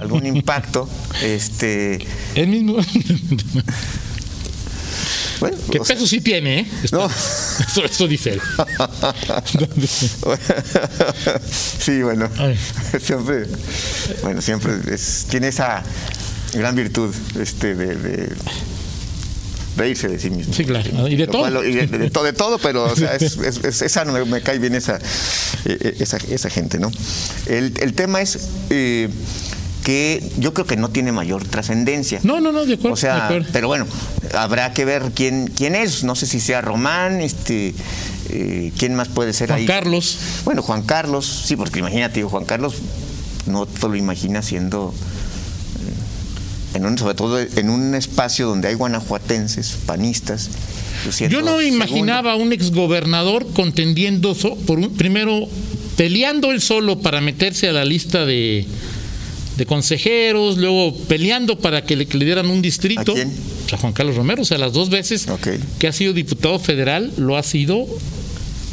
algún 0.00 0.26
impacto. 0.36 0.88
Este, 1.22 2.04
El 2.34 2.48
mismo. 2.48 2.76
bueno, 5.40 5.56
¿Qué 5.70 5.78
o 5.80 5.84
sea, 5.84 5.96
peso 5.96 6.06
sí 6.06 6.20
tiene, 6.20 6.60
eh? 6.60 6.66
No. 6.92 7.06
Eso, 7.06 7.84
eso 7.84 8.06
dice 8.06 8.34
él. 8.34 8.40
sí, 11.78 12.02
bueno, 12.02 12.28
Ay. 12.38 12.56
siempre, 13.02 13.46
bueno, 14.22 14.42
siempre 14.42 14.72
es- 14.92 15.26
tiene 15.30 15.48
esa 15.48 15.82
gran 16.54 16.74
virtud 16.74 17.14
este, 17.40 17.74
de, 17.74 17.94
de 17.96 18.32
reírse 19.76 20.08
de 20.08 20.18
sí 20.18 20.30
mismo. 20.30 20.52
Sí, 20.52 20.64
claro. 20.64 21.08
Y 21.08 21.16
de 21.16 21.26
todo. 21.26 21.42
cual- 21.42 21.66
y 21.66 21.72
de, 21.74 21.86
de 21.86 22.10
to- 22.10 22.22
de 22.24 22.32
todo, 22.32 22.58
pero 22.58 22.84
o 22.84 22.96
sea, 22.96 23.14
es, 23.16 23.36
es- 23.38 23.64
es- 23.64 23.82
es 23.82 23.92
sano, 23.92 24.12
me, 24.12 24.24
me 24.24 24.42
cae 24.42 24.58
bien 24.58 24.74
esa, 24.74 24.96
eh, 24.96 25.00
eh, 25.80 25.96
esa, 26.00 26.18
esa 26.28 26.50
gente, 26.50 26.78
¿no? 26.78 26.90
El, 27.46 27.72
el 27.80 27.94
tema 27.94 28.20
es 28.20 28.38
eh, 28.70 29.08
que 29.84 30.22
yo 30.38 30.52
creo 30.52 30.66
que 30.66 30.76
no 30.76 30.90
tiene 30.90 31.12
mayor 31.12 31.44
trascendencia. 31.46 32.20
No, 32.22 32.40
no, 32.40 32.52
no, 32.52 32.66
de 32.66 32.74
acuerdo. 32.74 32.94
O 32.94 32.96
sea, 32.96 33.14
de 33.14 33.20
acuerdo. 33.22 33.48
pero 33.52 33.68
bueno, 33.68 33.86
habrá 34.34 34.72
que 34.72 34.84
ver 34.84 35.12
quién, 35.14 35.48
quién 35.56 35.74
es. 35.74 36.04
No 36.04 36.14
sé 36.14 36.26
si 36.26 36.40
sea 36.40 36.60
Román, 36.60 37.20
este, 37.20 37.74
eh, 38.30 38.72
quién 38.78 38.94
más 38.94 39.08
puede 39.08 39.32
ser 39.32 39.48
Juan 39.48 39.60
ahí. 39.60 39.66
Carlos. 39.66 40.18
Bueno, 40.44 40.62
Juan 40.62 40.82
Carlos, 40.82 41.26
sí, 41.46 41.56
porque 41.56 41.78
imagínate, 41.80 42.22
Juan 42.22 42.44
Carlos 42.44 42.74
no 43.46 43.66
te 43.66 43.88
lo 43.88 43.96
imaginas 43.96 44.46
siendo, 44.46 44.92
eh, 46.74 46.76
en 46.76 46.86
un, 46.86 46.98
sobre 46.98 47.14
todo 47.14 47.38
en 47.40 47.70
un 47.70 47.94
espacio 47.94 48.46
donde 48.46 48.68
hay 48.68 48.74
guanajuatenses, 48.74 49.76
panistas. 49.86 50.50
Yo 51.30 51.40
no 51.40 51.62
imaginaba 51.62 52.32
a 52.32 52.36
un 52.36 52.52
exgobernador 52.52 53.46
contendiendo 53.54 54.34
so- 54.34 54.56
por 54.56 54.78
un, 54.78 54.94
primero 54.96 55.48
peleando 55.96 56.50
él 56.50 56.60
solo 56.60 57.00
para 57.00 57.20
meterse 57.22 57.68
a 57.68 57.72
la 57.72 57.86
lista 57.86 58.26
de, 58.26 58.66
de 59.56 59.66
consejeros, 59.66 60.58
luego 60.58 60.94
peleando 61.08 61.58
para 61.58 61.84
que 61.84 61.96
le, 61.96 62.06
que 62.06 62.18
le 62.18 62.26
dieran 62.26 62.50
un 62.50 62.60
distrito. 62.60 63.12
¿A 63.12 63.14
quién? 63.14 63.32
Juan 63.78 63.92
Carlos 63.92 64.16
Romero, 64.16 64.42
o 64.42 64.44
sea, 64.44 64.58
las 64.58 64.72
dos 64.72 64.90
veces 64.90 65.26
que 65.78 65.88
ha 65.88 65.92
sido 65.92 66.12
diputado 66.12 66.58
federal 66.58 67.12
lo 67.16 67.36
ha 67.36 67.42
sido 67.42 67.86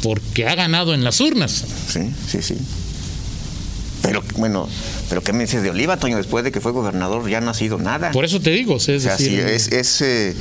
porque 0.02 0.46
ha 0.46 0.54
ganado 0.54 0.94
en 0.94 1.04
las 1.04 1.20
urnas. 1.20 1.64
Sí, 1.88 2.00
sí, 2.28 2.42
sí. 2.42 2.56
Pero 4.02 4.22
bueno, 4.36 4.68
pero 5.08 5.22
¿qué 5.22 5.32
me 5.32 5.40
dices 5.40 5.62
de 5.62 5.70
Oliva, 5.70 5.96
Toño? 5.96 6.16
Después 6.16 6.44
de 6.44 6.52
que 6.52 6.60
fue 6.60 6.72
gobernador 6.72 7.28
ya 7.28 7.40
no 7.40 7.50
ha 7.50 7.54
sido 7.54 7.78
nada. 7.78 8.12
Por 8.12 8.24
eso 8.24 8.40
te 8.40 8.50
digo, 8.50 8.74
o 8.74 8.80
sea, 8.80 8.94
es 8.94 9.04
o 9.04 9.08
sea, 9.08 9.18
sí, 9.18 9.36
es, 9.36 9.68
es, 9.68 10.00
eh, 10.00 10.34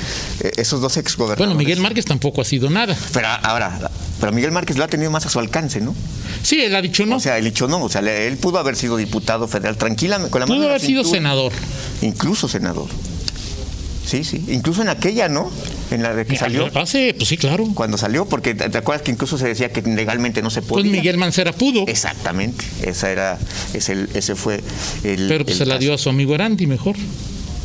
esos 0.58 0.80
dos 0.80 0.96
exgobernadores. 0.98 1.48
bueno, 1.48 1.58
Miguel 1.58 1.82
Márquez 1.82 2.06
tampoco 2.06 2.42
ha 2.42 2.46
sido 2.46 2.70
nada. 2.70 2.96
Pero 3.14 3.28
ahora, 3.28 3.90
pero 4.20 4.32
Miguel 4.32 4.52
Márquez 4.52 4.78
lo 4.78 4.84
ha 4.84 4.88
tenido 4.88 5.12
más 5.12 5.26
a 5.26 5.30
su 5.30 5.40
alcance, 5.40 5.82
¿no? 5.82 5.96
Sí, 6.44 6.62
él 6.62 6.76
ha 6.76 6.82
dicho 6.82 7.06
no. 7.06 7.18
O 7.18 7.20
sea, 7.20 7.38
él 7.38 7.46
dicho 7.46 7.68
no, 7.68 7.84
o 7.84 7.90
sea, 7.90 8.02
él 8.02 8.38
pudo 8.38 8.60
haber 8.60 8.76
sido 8.76 8.96
diputado 8.96 9.48
federal 9.48 9.76
tranquilamente 9.76 10.32
con 10.32 10.42
la 10.42 10.48
Pudo 10.48 10.70
haber 10.70 10.82
sido 10.82 11.04
senador. 11.04 11.52
Incluso 12.02 12.48
senador. 12.48 12.88
Sí, 14.08 14.24
sí. 14.24 14.44
Incluso 14.48 14.82
en 14.82 14.88
aquella, 14.88 15.28
¿no? 15.28 15.52
En 15.92 16.02
la 16.02 16.16
de 16.16 16.26
que 16.26 16.38
salió. 16.38 16.70
Hace, 16.78 17.14
pues 17.14 17.28
sí, 17.28 17.38
claro. 17.38 17.68
Cuando 17.74 17.98
salió, 17.98 18.26
porque 18.26 18.56
te 18.56 18.70
te 18.70 18.78
acuerdas 18.78 19.02
que 19.02 19.12
incluso 19.12 19.38
se 19.38 19.48
decía 19.48 19.70
que 19.70 19.82
legalmente 19.82 20.42
no 20.42 20.50
se 20.50 20.62
podía. 20.62 20.84
Pues 20.84 20.92
Miguel 20.92 21.18
Mancera 21.18 21.52
pudo, 21.52 21.84
Exactamente. 21.88 22.64
Esa 22.84 23.12
era, 23.12 23.38
ese, 23.74 24.08
ese 24.14 24.36
fue 24.36 24.64
el. 25.04 25.28
pero 25.28 25.44
pues 25.44 25.56
el 25.56 25.60
se 25.60 25.66
la 25.66 25.76
caso. 25.76 25.82
dio 25.82 25.94
a 25.94 25.98
su 25.98 26.10
amigo 26.10 26.34
Erandi 26.34 26.68
mejor. 26.68 26.96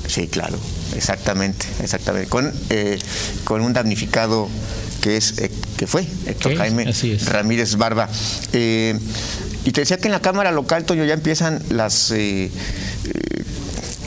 Sí, 0.08 0.26
claro, 0.26 0.58
exactamente, 0.96 1.64
exactamente. 1.80 2.28
Con, 2.28 2.52
eh, 2.70 2.98
con 3.44 3.60
un 3.60 3.72
damnificado 3.72 4.48
que 5.00 5.16
es 5.16 5.38
eh, 5.38 5.50
que 5.76 5.86
fue 5.86 6.04
Héctor 6.26 6.56
Jaime. 6.56 6.92
Ramírez 7.26 7.76
Barba. 7.76 8.08
Eh, 8.52 8.98
y 9.64 9.70
te 9.70 9.82
decía 9.82 9.98
que 9.98 10.08
en 10.08 10.12
la 10.12 10.20
Cámara 10.20 10.50
Local, 10.50 10.84
Toño, 10.84 11.04
ya 11.04 11.14
empiezan 11.14 11.62
las 11.70 12.10
eh, 12.10 12.50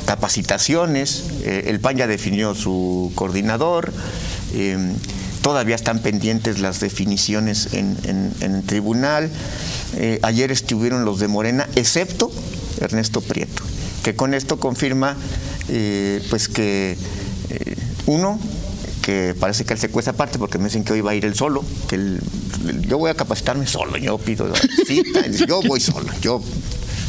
capacitaciones. 0.06 1.24
Eh, 1.44 1.66
el 1.68 1.80
PAN 1.80 1.98
ya 1.98 2.08
definió 2.08 2.56
su 2.56 3.12
coordinador. 3.16 3.92
eh, 4.54 4.94
todavía 5.42 5.76
están 5.76 6.00
pendientes 6.00 6.58
las 6.60 6.80
definiciones 6.80 7.74
en, 7.74 7.96
en- 8.04 8.34
el 8.42 8.64
tribunal. 8.64 9.30
Eh, 9.98 10.20
ayer 10.24 10.52
estuvieron 10.52 11.06
los 11.06 11.20
de 11.20 11.28
Morena, 11.28 11.68
excepto 11.76 12.32
Ernesto 12.82 13.22
Prieto, 13.22 13.62
que 14.04 14.16
con 14.16 14.34
esto 14.34 14.60
confirma 14.60 15.16
pues 16.30 16.48
que 16.48 16.98
uno 18.08 18.40
que 19.04 19.36
parece 19.40 19.66
que 19.66 19.74
él 19.74 19.80
se 19.80 19.90
cuesta 19.90 20.12
aparte 20.12 20.40
porque 20.40 20.58
me 20.58 20.66
dicen 20.66 20.84
que 20.84 20.94
hoy 20.94 21.02
va 21.02 21.12
a 21.12 21.16
ir 21.16 21.26
él 21.26 21.36
solo, 21.36 21.64
que 21.88 22.18
yo 22.88 22.98
voy 22.98 23.12
a 23.12 23.14
capacitarme 23.14 23.68
solo, 23.68 23.98
yo 23.98 24.18
pido 24.18 24.52
cita, 24.88 25.28
yo 25.48 25.62
voy 25.62 25.80
solo, 25.80 26.08
yo 26.22 26.42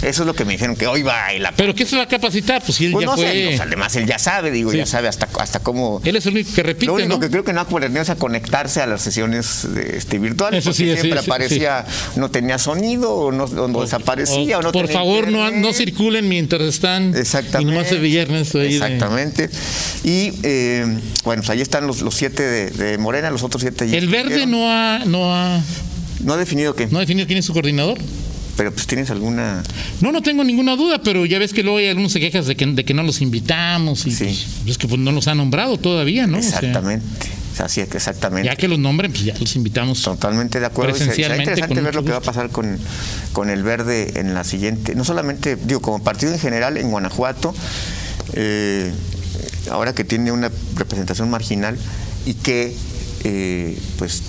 eso 0.02 0.22
es 0.22 0.26
lo 0.26 0.34
que 0.34 0.44
me 0.44 0.52
dijeron 0.52 0.76
que 0.76 0.86
hoy 0.86 1.02
va 1.02 1.26
a 1.28 1.52
¿Pero 1.56 1.74
qué 1.74 1.86
se 1.86 1.96
va 1.96 2.02
a 2.02 2.08
capacitar? 2.08 2.62
Pues 2.62 2.76
si 2.76 2.86
él 2.86 2.92
pues 2.92 3.04
ya 3.06 3.10
no 3.12 3.16
sé, 3.16 3.22
fue. 3.22 3.58
o 3.58 3.62
además 3.62 3.96
él 3.96 4.06
ya 4.06 4.18
sabe, 4.18 4.50
digo, 4.50 4.70
Sí. 4.70 4.78
ya 4.78 4.86
sabe 4.86 5.08
hasta, 5.08 5.28
hasta 5.40 5.60
cómo 5.60 6.00
Él 6.04 6.16
es 6.16 6.26
el 6.26 6.34
único 6.34 6.52
que 6.54 6.62
repite, 6.62 6.86
lo 6.86 6.94
único 6.94 7.08
¿no? 7.08 7.20
que 7.20 7.30
creo 7.30 7.44
que 7.44 7.52
no 7.52 7.60
ha 7.60 7.62
aprendido 7.64 8.02
es 8.02 8.10
a 8.10 8.16
conectarse 8.16 8.80
a 8.80 8.86
las 8.86 9.02
sesiones 9.02 9.66
de, 9.74 9.96
este, 9.96 10.18
virtuales. 10.18 10.64
Eso 10.64 10.72
sí, 10.72 10.84
porque 10.84 10.96
sí, 10.96 11.00
siempre 11.02 11.22
sí, 11.22 11.30
aparecía, 11.30 11.84
no 12.16 12.30
tenía 12.30 12.58
sonido, 12.58 13.12
o 13.14 13.32
no, 13.32 13.44
o 13.44 13.68
no 13.68 13.80
desaparecía, 13.82 14.58
o, 14.58 14.62
no 14.62 14.72
por 14.72 14.86
tenía 14.86 14.98
favor, 15.00 15.28
no, 15.28 15.50
no 15.50 15.72
circulen 15.72 16.28
mientras 16.28 16.62
están. 16.62 17.14
Exactamente. 17.16 17.62
Y 17.72 17.74
nomás 17.74 17.88
se 17.88 17.98
veía 17.98 18.22
Ernesto 18.22 18.58
ahí. 18.60 18.68
de- 18.68 18.74
Exactamente. 18.76 19.50
Y 20.04 20.32
eh, 20.42 20.84
bueno, 21.24 21.42
pues 21.42 21.50
ahí 21.50 21.60
están 21.60 21.86
los, 21.86 22.00
los 22.02 22.14
siete 22.14 22.42
de, 22.42 22.70
de 22.70 22.98
Morena, 22.98 23.30
los 23.30 23.42
otros 23.42 23.62
siete. 23.62 23.96
El 23.96 24.08
verde 24.08 24.46
no 24.46 24.70
ha, 24.70 25.00
no 25.06 25.34
ha, 25.34 25.60
No 26.20 26.34
ha 26.34 26.36
definido 26.36 26.74
qué, 26.74 26.86
no 26.86 26.98
ha 26.98 27.00
definido 27.00 27.26
quién 27.26 27.38
es 27.38 27.44
su 27.44 27.52
coordinador. 27.52 27.98
Pero 28.56 28.72
pues 28.72 28.86
tienes 28.86 29.10
alguna. 29.10 29.62
No, 30.00 30.12
no 30.12 30.22
tengo 30.22 30.42
ninguna 30.44 30.76
duda, 30.76 31.00
pero 31.02 31.26
ya 31.26 31.38
ves 31.38 31.52
que 31.52 31.62
luego 31.62 31.78
hay 31.78 31.88
algunos 31.88 32.12
se 32.12 32.20
quejas 32.20 32.46
de 32.46 32.56
que, 32.56 32.66
de 32.66 32.84
que 32.84 32.94
no 32.94 33.02
los 33.02 33.20
invitamos 33.20 34.06
y 34.06 34.12
Sí. 34.12 34.24
pues, 34.24 34.46
es 34.70 34.78
que 34.78 34.88
pues, 34.88 35.00
no 35.00 35.12
los 35.12 35.28
han 35.28 35.36
nombrado 35.38 35.76
todavía, 35.78 36.26
¿no? 36.26 36.38
Exactamente. 36.38 37.28
O 37.52 37.56
sea, 37.56 37.68
sí, 37.70 37.80
es 37.80 37.88
que 37.88 37.96
exactamente. 37.96 38.46
ya 38.46 38.54
que 38.56 38.68
los 38.68 38.78
nombren, 38.78 39.10
pues 39.12 39.24
ya 39.24 39.34
los 39.38 39.56
invitamos. 39.56 40.02
Totalmente 40.02 40.60
de 40.60 40.66
acuerdo. 40.66 40.94
será- 40.94 41.36
interesante 41.38 41.80
ver 41.80 41.94
lo 41.94 42.04
que 42.04 42.10
va 42.10 42.18
a 42.18 42.22
pasar 42.22 42.50
con, 42.50 42.78
con 43.32 43.48
el 43.48 43.62
verde 43.62 44.12
en 44.20 44.34
la 44.34 44.44
siguiente. 44.44 44.94
No 44.94 45.04
solamente, 45.04 45.56
digo, 45.56 45.80
como 45.80 46.02
partido 46.04 46.32
en 46.32 46.38
general 46.38 46.76
en 46.76 46.90
Guanajuato, 46.90 47.54
eh, 48.34 48.92
ahora 49.70 49.94
que 49.94 50.04
tiene 50.04 50.32
una 50.32 50.50
representación 50.76 51.30
marginal 51.30 51.78
y 52.26 52.34
que, 52.34 52.74
eh, 53.24 53.78
pues, 53.98 54.22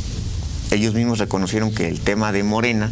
ellos 0.71 0.93
mismos 0.93 1.19
reconocieron 1.19 1.71
que 1.73 1.87
el 1.87 1.99
tema 1.99 2.31
de 2.31 2.43
Morena, 2.43 2.89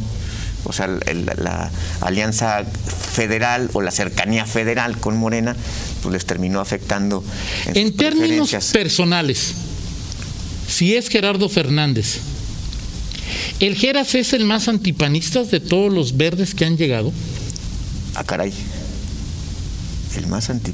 o 0.66 0.74
sea, 0.74 0.86
el- 1.06 1.26
la, 1.26 1.72
alianza 2.02 2.64
federal 2.66 3.70
o 3.74 3.82
la 3.82 3.92
cercanía 3.92 4.46
federal 4.46 4.98
con 5.00 5.16
Morena, 5.18 5.56
pues 6.02 6.12
les 6.14 6.26
terminó 6.26 6.60
afectando 6.60 7.24
en, 7.68 7.78
En 7.78 7.88
sus 7.90 7.98
términos 7.98 8.52
personales, 8.74 9.54
si 10.68 10.96
es 10.96 11.08
Gerardo 11.10 11.48
Fernández, 11.50 12.18
¿el 13.60 13.76
Geras 13.76 14.16
es 14.16 14.34
el 14.34 14.46
más 14.46 14.68
antipanista 14.68 15.44
de 15.44 15.60
todos 15.60 15.92
los 15.94 16.18
verdes 16.18 16.54
que 16.56 16.66
han 16.66 16.78
llegado? 16.78 17.14
Ah, 18.16 18.24
caray. 18.24 18.52
El 20.18 20.28
más 20.28 20.50
anti. 20.50 20.72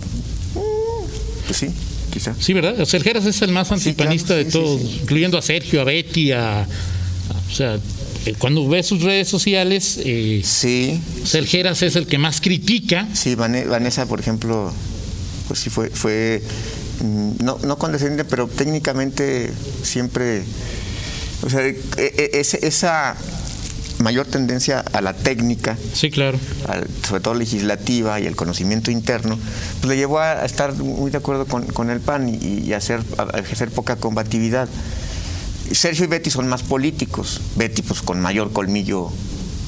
Pues 1.47 1.57
sí, 1.57 1.67
quizá. 2.13 2.35
Sí, 2.39 2.53
¿verdad? 2.53 2.79
O 2.79 2.85
sea, 2.85 2.97
el 2.97 3.03
Geras 3.03 3.25
es 3.25 3.41
el 3.41 3.51
más 3.51 3.67
Sí, 3.69 3.73
antipanista 3.73 4.27
claro, 4.27 4.43
de 4.43 4.51
sí, 4.51 4.57
todos, 4.57 4.81
sí. 4.81 4.99
incluyendo 5.01 5.37
a 5.37 5.41
Sergio, 5.41 5.81
a 5.81 5.83
Betty, 5.83 6.31
a. 6.31 6.61
a- 6.61 6.67
o 7.49 7.53
sea, 7.53 7.77
cuando 8.37 8.67
ves 8.67 8.85
sus 8.87 9.01
redes 9.01 9.27
sociales, 9.27 9.99
eh, 10.03 10.41
Sí, 10.43 11.01
o 11.23 11.25
sea, 11.25 11.39
el 11.39 11.47
Geras 11.47 11.81
es 11.81 11.95
el 11.95 12.07
que 12.07 12.17
más 12.17 12.39
critica. 12.41 13.07
sí, 13.13 13.35
Vane- 13.35 13.65
Vanessa, 13.65 14.05
por 14.05 14.19
ejemplo, 14.19 14.71
pues 15.47 15.59
sí 15.59 15.69
fue, 15.69 15.89
fue 15.89 16.41
mm, 17.03 17.43
no, 17.43 17.57
no 17.63 17.77
condescendiente, 17.77 18.23
pero 18.25 18.47
técnicamente 18.47 19.51
siempre, 19.83 20.43
o 21.43 21.49
sea, 21.49 21.61
e- 21.65 21.75
e- 21.97 22.29
esa 22.61 23.15
mayor 23.99 24.25
tendencia 24.25 24.79
a 24.93 25.01
la 25.01 25.13
técnica, 25.13 25.77
Sí, 25.93 26.09
claro. 26.09 26.39
al- 26.67 26.87
sobre 27.07 27.21
todo 27.21 27.33
legislativa 27.35 28.19
y 28.19 28.25
el 28.27 28.35
conocimiento 28.35 28.89
interno, 28.91 29.37
pues 29.79 29.89
le 29.89 29.97
llevó 29.97 30.19
a 30.19 30.43
estar 30.45 30.73
muy 30.75 31.11
de 31.11 31.17
acuerdo 31.17 31.45
con, 31.45 31.65
con 31.67 31.89
el 31.89 31.99
PAN 31.99 32.29
y, 32.29 32.65
y 32.67 32.73
hacer, 32.73 33.01
a 33.17 33.39
ejercer 33.39 33.69
poca 33.69 33.95
combatividad. 33.97 34.67
Sergio 35.73 36.05
y 36.05 36.07
Betty 36.07 36.29
son 36.29 36.47
más 36.47 36.63
políticos, 36.63 37.41
Betty 37.55 37.81
pues 37.81 38.01
con 38.01 38.19
mayor 38.19 38.51
colmillo 38.51 39.09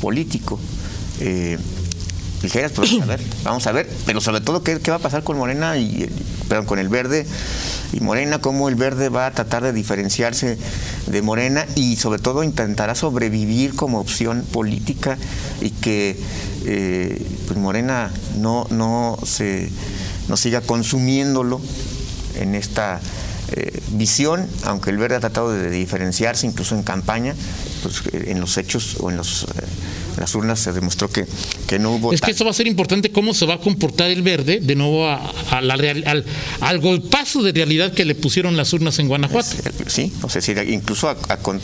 político. 0.02 0.60
Eh, 1.20 1.58
ligeras, 2.42 2.74
pues 2.74 2.92
vamos 2.92 3.04
a 3.04 3.08
ver, 3.08 3.22
vamos 3.44 3.68
a 3.68 3.72
ver, 3.72 3.90
pero 4.06 4.22
sobre 4.22 4.42
todo 4.42 4.64
qué, 4.64 4.80
qué 4.80 4.92
va 4.92 4.98
a 4.98 5.00
pasar 5.00 5.24
con 5.24 5.38
Morena 5.38 5.78
y 5.78 6.10
perdón, 6.48 6.66
con 6.66 6.80
el 6.80 6.90
verde 6.90 7.26
y 7.94 8.00
Morena, 8.02 8.40
cómo 8.40 8.70
el 8.70 8.76
verde 8.76 9.10
va 9.10 9.28
a 9.28 9.32
tratar 9.32 9.64
de 9.64 9.72
diferenciarse 9.72 10.58
de 11.08 11.22
Morena 11.22 11.66
y 11.76 11.96
sobre 11.96 12.20
todo 12.20 12.44
intentará 12.44 12.96
sobrevivir 12.96 13.76
como 13.76 14.00
opción 14.00 14.44
política 14.52 15.18
y 15.62 15.70
que 15.70 16.20
eh, 16.66 17.26
pues 17.48 17.58
Morena 17.58 18.12
no, 18.38 18.68
no 18.70 19.18
se 19.24 19.70
no 20.28 20.38
siga 20.38 20.62
consumiéndolo 20.62 21.62
en 22.36 22.56
esta 22.56 23.00
eh, 23.54 23.80
visión, 23.92 24.48
aunque 24.64 24.90
el 24.90 24.98
verde 24.98 25.16
ha 25.16 25.20
tratado 25.20 25.52
de 25.52 25.70
diferenciarse 25.70 26.46
incluso 26.48 26.76
en 26.76 26.84
campaña, 26.84 27.36
pues 27.84 28.02
eh, 28.12 28.26
en 28.32 28.40
los 28.40 28.58
hechos 28.58 28.98
o 29.00 29.10
en 29.10 29.18
los, 29.18 29.44
eh, 29.44 29.48
las 30.18 30.34
urnas 30.36 30.60
se 30.60 30.72
demostró 30.74 31.10
que, 31.10 31.26
que 31.68 31.80
no 31.80 31.92
hubo 31.92 32.14
Es 32.14 32.22
que 32.22 32.32
eso 32.32 32.46
va 32.46 32.52
a 32.52 32.54
ser 32.54 32.68
importante 32.68 33.12
cómo 33.12 33.34
se 33.34 33.46
va 33.46 33.56
a 33.56 33.60
comportar 33.60 34.12
el 34.12 34.22
verde 34.22 34.60
de 34.62 34.76
nuevo 34.76 35.08
a, 35.08 35.32
a 35.52 35.62
la 35.62 35.76
real- 35.76 36.04
al, 36.06 36.26
al 36.62 36.80
golpazo 36.80 37.42
de 37.44 37.52
realidad 37.52 37.94
que 37.94 38.06
le 38.06 38.16
pusieron 38.16 38.56
las 38.58 38.74
urnas 38.74 39.00
en 39.00 39.08
Guanajuato. 39.08 39.50
Sí, 39.88 40.14
o 40.22 40.30
sea, 40.30 40.42
sí, 40.42 40.54
incluso 40.68 41.10
a, 41.10 41.18
a 41.30 41.38
con- 41.38 41.62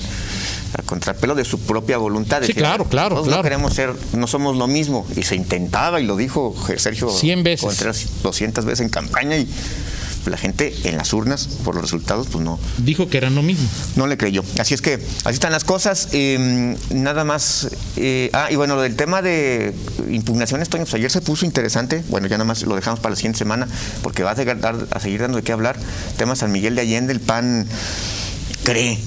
a 0.77 0.81
contrapelo 0.84 1.34
de 1.34 1.46
su 1.46 1.60
propia 1.62 1.98
voluntad. 1.98 2.43
Sí, 2.46 2.53
claro, 2.53 2.86
claro, 2.86 3.15
todos 3.15 3.27
claro. 3.27 3.41
No 3.41 3.43
queremos 3.43 3.74
ser, 3.74 3.91
no 4.13 4.27
somos 4.27 4.55
lo 4.55 4.67
mismo. 4.67 5.08
Y 5.15 5.24
se 5.24 5.36
intentaba, 5.36 6.00
y 6.00 6.05
lo 6.05 6.15
dijo 6.15 6.55
Sergio 6.77 7.10
Cien 7.10 7.41
veces. 7.43 7.65
Contreras 7.65 8.05
200 8.22 8.65
veces 8.65 8.81
en 8.81 8.89
campaña, 8.89 9.36
y 9.38 9.48
la 10.26 10.38
gente 10.38 10.76
en 10.84 10.98
las 10.98 11.14
urnas, 11.14 11.48
por 11.64 11.76
los 11.76 11.84
resultados, 11.84 12.28
pues 12.32 12.44
no, 12.44 12.60
Dijo 12.78 13.10
que 13.10 13.18
eran 13.18 13.36
lo 13.36 13.42
mismo. 13.42 13.68
no 13.96 14.06
le 14.08 14.18
creyó. 14.18 14.44
Así 14.60 14.74
es 14.74 14.82
que 14.82 14.96
así 15.24 15.34
están 15.34 15.52
las 15.52 15.64
cosas. 15.64 16.10
Eh, 16.12 16.76
nada 16.92 17.24
más. 17.24 17.70
eh, 17.96 18.30
ah, 18.34 18.48
y 18.52 18.56
bueno, 18.56 18.76
lo 18.76 18.82
del 18.82 18.96
tema 18.96 19.22
de 19.22 19.74
impugnaciones, 20.10 20.70
Toño, 20.70 20.84
pues 20.84 20.94
ayer 20.96 21.10
se 21.12 21.22
puso 21.22 21.46
interesante. 21.46 22.04
Bueno, 22.10 22.28
ya 22.28 22.38
nada 22.38 22.46
más 22.48 22.64
lo 22.64 22.76
dejamos 22.76 23.00
para 23.00 23.12
la 23.12 23.16
siguiente 23.16 23.40
semana, 23.40 23.68
porque 24.04 24.24
va 24.24 24.32
a, 24.32 24.36
dar- 24.36 24.88
a 24.92 25.00
seguir 25.00 25.22
dando 25.22 25.38
de 25.38 25.44
qué 25.44 25.52
hablar. 25.52 25.78
Tema 26.18 26.36
San 26.36 26.52
Miguel 26.52 26.76
de 26.76 26.82
Allende, 26.82 27.14
el 27.14 27.20
PAN 27.22 27.66
cree. 28.64 28.98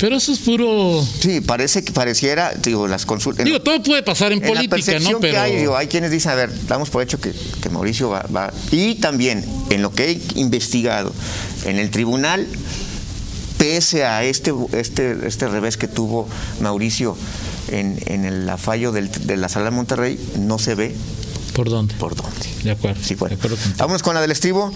Pero 0.00 0.16
eso 0.16 0.32
es 0.32 0.38
puro. 0.38 1.04
Sí, 1.20 1.40
parece 1.42 1.84
que 1.84 1.92
pareciera, 1.92 2.52
digo, 2.54 2.88
las 2.88 3.04
consultas. 3.04 3.44
Digo, 3.44 3.60
todo 3.60 3.82
puede 3.82 4.02
pasar 4.02 4.32
en, 4.32 4.38
En 4.38 4.44
la 4.44 4.48
política, 4.48 4.76
percepción 4.76 5.12
¿no? 5.12 5.20
Pero. 5.20 5.32
que 5.34 5.38
hay, 5.38 5.56
digo, 5.56 5.76
hay 5.76 5.88
quienes 5.88 6.10
dicen, 6.10 6.32
a 6.32 6.34
ver, 6.36 6.66
damos 6.66 6.88
por 6.88 7.02
hecho 7.02 7.20
que, 7.20 7.32
que 7.62 7.68
Mauricio 7.68 8.08
va, 8.08 8.24
va- 8.34 8.52
Y 8.70 8.94
también, 8.96 9.44
en 9.68 9.82
lo 9.82 9.92
que 9.92 10.10
he 10.10 10.20
investigado, 10.40 11.12
en 11.66 11.78
el 11.78 11.90
tribunal, 11.90 12.46
pese 13.58 14.04
a 14.06 14.24
este, 14.24 14.54
este, 14.72 15.26
este 15.26 15.48
revés 15.48 15.76
que 15.76 15.86
tuvo 15.86 16.26
Mauricio 16.60 17.14
en, 17.68 18.00
en 18.06 18.24
el 18.24 18.50
fallo 18.58 18.92
del- 18.92 19.10
de 19.10 19.36
la 19.36 19.48
sala 19.50 19.66
de 19.66 19.70
Monterrey, 19.72 20.18
no 20.38 20.58
se 20.58 20.74
ve 20.74 20.96
¿Por 21.54 21.68
dónde? 21.68 21.94
por 21.96 22.14
dónde. 22.14 22.30
De 22.64 22.70
acuerdo. 22.70 23.00
Sí, 23.04 23.14
bueno. 23.16 23.36
de 23.36 23.38
acuerdo. 23.42 23.56
Vámonos 23.76 24.02
con 24.02 24.14
la 24.14 24.20
del 24.22 24.30
estribo. 24.30 24.72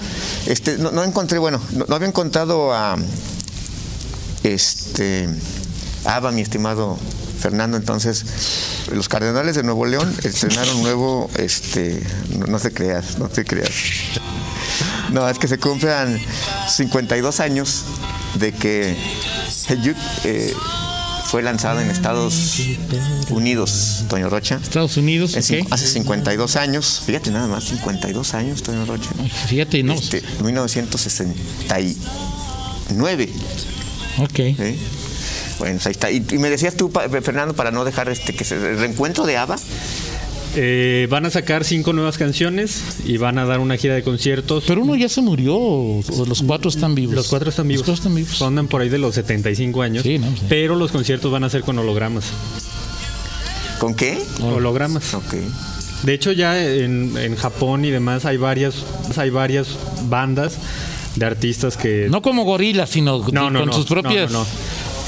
Este, 0.47 0.77
no, 0.77 0.91
no 0.91 1.03
encontré, 1.05 1.39
bueno, 1.39 1.61
no, 1.73 1.87
no 1.89 1.95
había 1.95 2.09
encontrado 2.09 2.75
a 2.75 2.97
este 4.45 5.29
ABBA, 6.05 6.33
mi 6.33 6.43
estimado 6.43 6.99
Fernando. 7.39 7.77
Entonces, 7.77 8.25
los 8.93 9.09
Cardenales 9.09 9.55
de 9.57 9.63
Nuevo 9.63 9.87
León 9.87 10.13
estrenaron 10.23 10.83
nuevo, 10.83 11.31
este, 11.37 12.03
no, 12.39 12.47
no 12.47 12.59
te 12.59 12.73
creas, 12.73 13.19
no 13.19 13.29
te 13.29 13.45
creas. 13.45 13.71
No, 15.13 15.29
es 15.29 15.39
que 15.39 15.47
se 15.49 15.59
cumplan 15.59 16.19
52 16.69 17.41
años 17.41 17.85
de 18.39 18.53
que 18.53 18.97
eh, 20.25 20.55
fue 21.27 21.43
lanzado 21.43 21.81
en 21.81 21.91
Estados 21.91 22.61
Unidos, 23.31 24.05
Toño 24.09 24.29
Rocha. 24.31 24.59
Estados 24.63 24.97
Unidos, 24.97 25.35
En 25.37 25.43
cin- 25.43 25.63
ok. 25.67 25.73
Hace 25.73 25.87
52 25.89 26.57
años, 26.57 27.03
fíjate 27.05 27.31
nada 27.31 27.47
más, 27.47 27.65
52 27.65 28.35
años, 28.35 28.63
Toño 28.63 28.85
Rocha. 28.87 29.11
Fíjate, 29.49 29.83
no. 29.83 29.93
Este, 29.95 30.23
1969. 30.43 33.29
Ok. 34.19 34.39
¿eh? 34.39 34.77
Bueno, 35.59 35.79
ahí 35.85 35.93
está. 35.93 36.11
Y, 36.11 36.25
y 36.33 36.39
me 36.39 36.51
decías 36.51 36.75
tú, 36.77 36.91
pa- 36.91 37.09
Fernando, 37.09 37.55
para 37.55 37.71
no 37.71 37.85
dejar 37.85 38.09
este 38.09 38.35
que 38.35 38.45
se, 38.45 38.57
el 38.57 38.79
reencuentro 38.79 39.25
de 39.27 39.37
ABBA. 39.37 39.57
Eh, 40.57 41.09
van 41.11 41.27
a 41.27 41.31
sacar 41.31 41.65
cinco 41.65 41.93
nuevas 41.93 42.17
canciones 42.17 42.81
y 43.05 43.17
van 43.17 43.39
a 43.39 43.45
dar 43.45 43.59
una 43.59 43.77
gira 43.77 43.95
de 43.97 44.05
conciertos. 44.05 44.63
Pero 44.69 44.83
uno 44.83 44.95
ya 44.95 45.09
se 45.09 45.21
murió, 45.21 45.57
o 45.57 45.99
o 46.01 46.27
los 46.27 46.43
cuatro 46.43 46.69
están 46.71 46.95
vivos. 46.95 47.15
Los 47.15 47.27
cuatro 47.29 47.51
están 47.51 47.67
vivos. 47.67 47.81
Los 47.81 47.87
cuatro 47.87 48.13
están 48.13 48.15
vivos. 48.15 48.41
Andan 48.43 48.69
por 48.69 48.81
ahí 48.81 48.89
de 48.89 48.99
los 48.99 49.17
75 49.17 49.83
años. 49.83 50.05
Sí, 50.05 50.19
no, 50.19 50.29
sí. 50.29 50.43
Pero 50.49 50.77
los 50.77 50.93
conciertos 50.93 51.33
van 51.33 51.43
a 51.43 51.51
ser 51.51 51.63
con 51.63 51.77
hologramas. 51.79 52.27
¿Con 53.79 53.95
qué? 53.95 54.19
Hologramas. 54.41 55.15
Ok. 55.15 55.35
De 56.05 56.15
hecho, 56.15 56.33
ya 56.33 56.63
en, 56.65 57.17
en 57.17 57.35
Japón 57.37 57.85
y 57.85 57.91
demás 57.91 58.25
hay 58.25 58.37
varias, 58.37 58.75
hay 59.17 59.31
varias 59.31 59.69
bandas 60.09 60.55
de 61.17 61.27
artistas 61.27 61.77
que. 61.77 62.09
No 62.11 62.23
como 62.23 62.45
gorilas, 62.45 62.91
sino 62.91 63.19
No, 63.33 63.51
no, 63.51 63.61
con 63.61 63.69
no, 63.69 63.73
sus 63.75 63.87
propias. 63.87 64.31
no, 64.31 64.41
no, 64.41 64.45
no. 64.45 64.47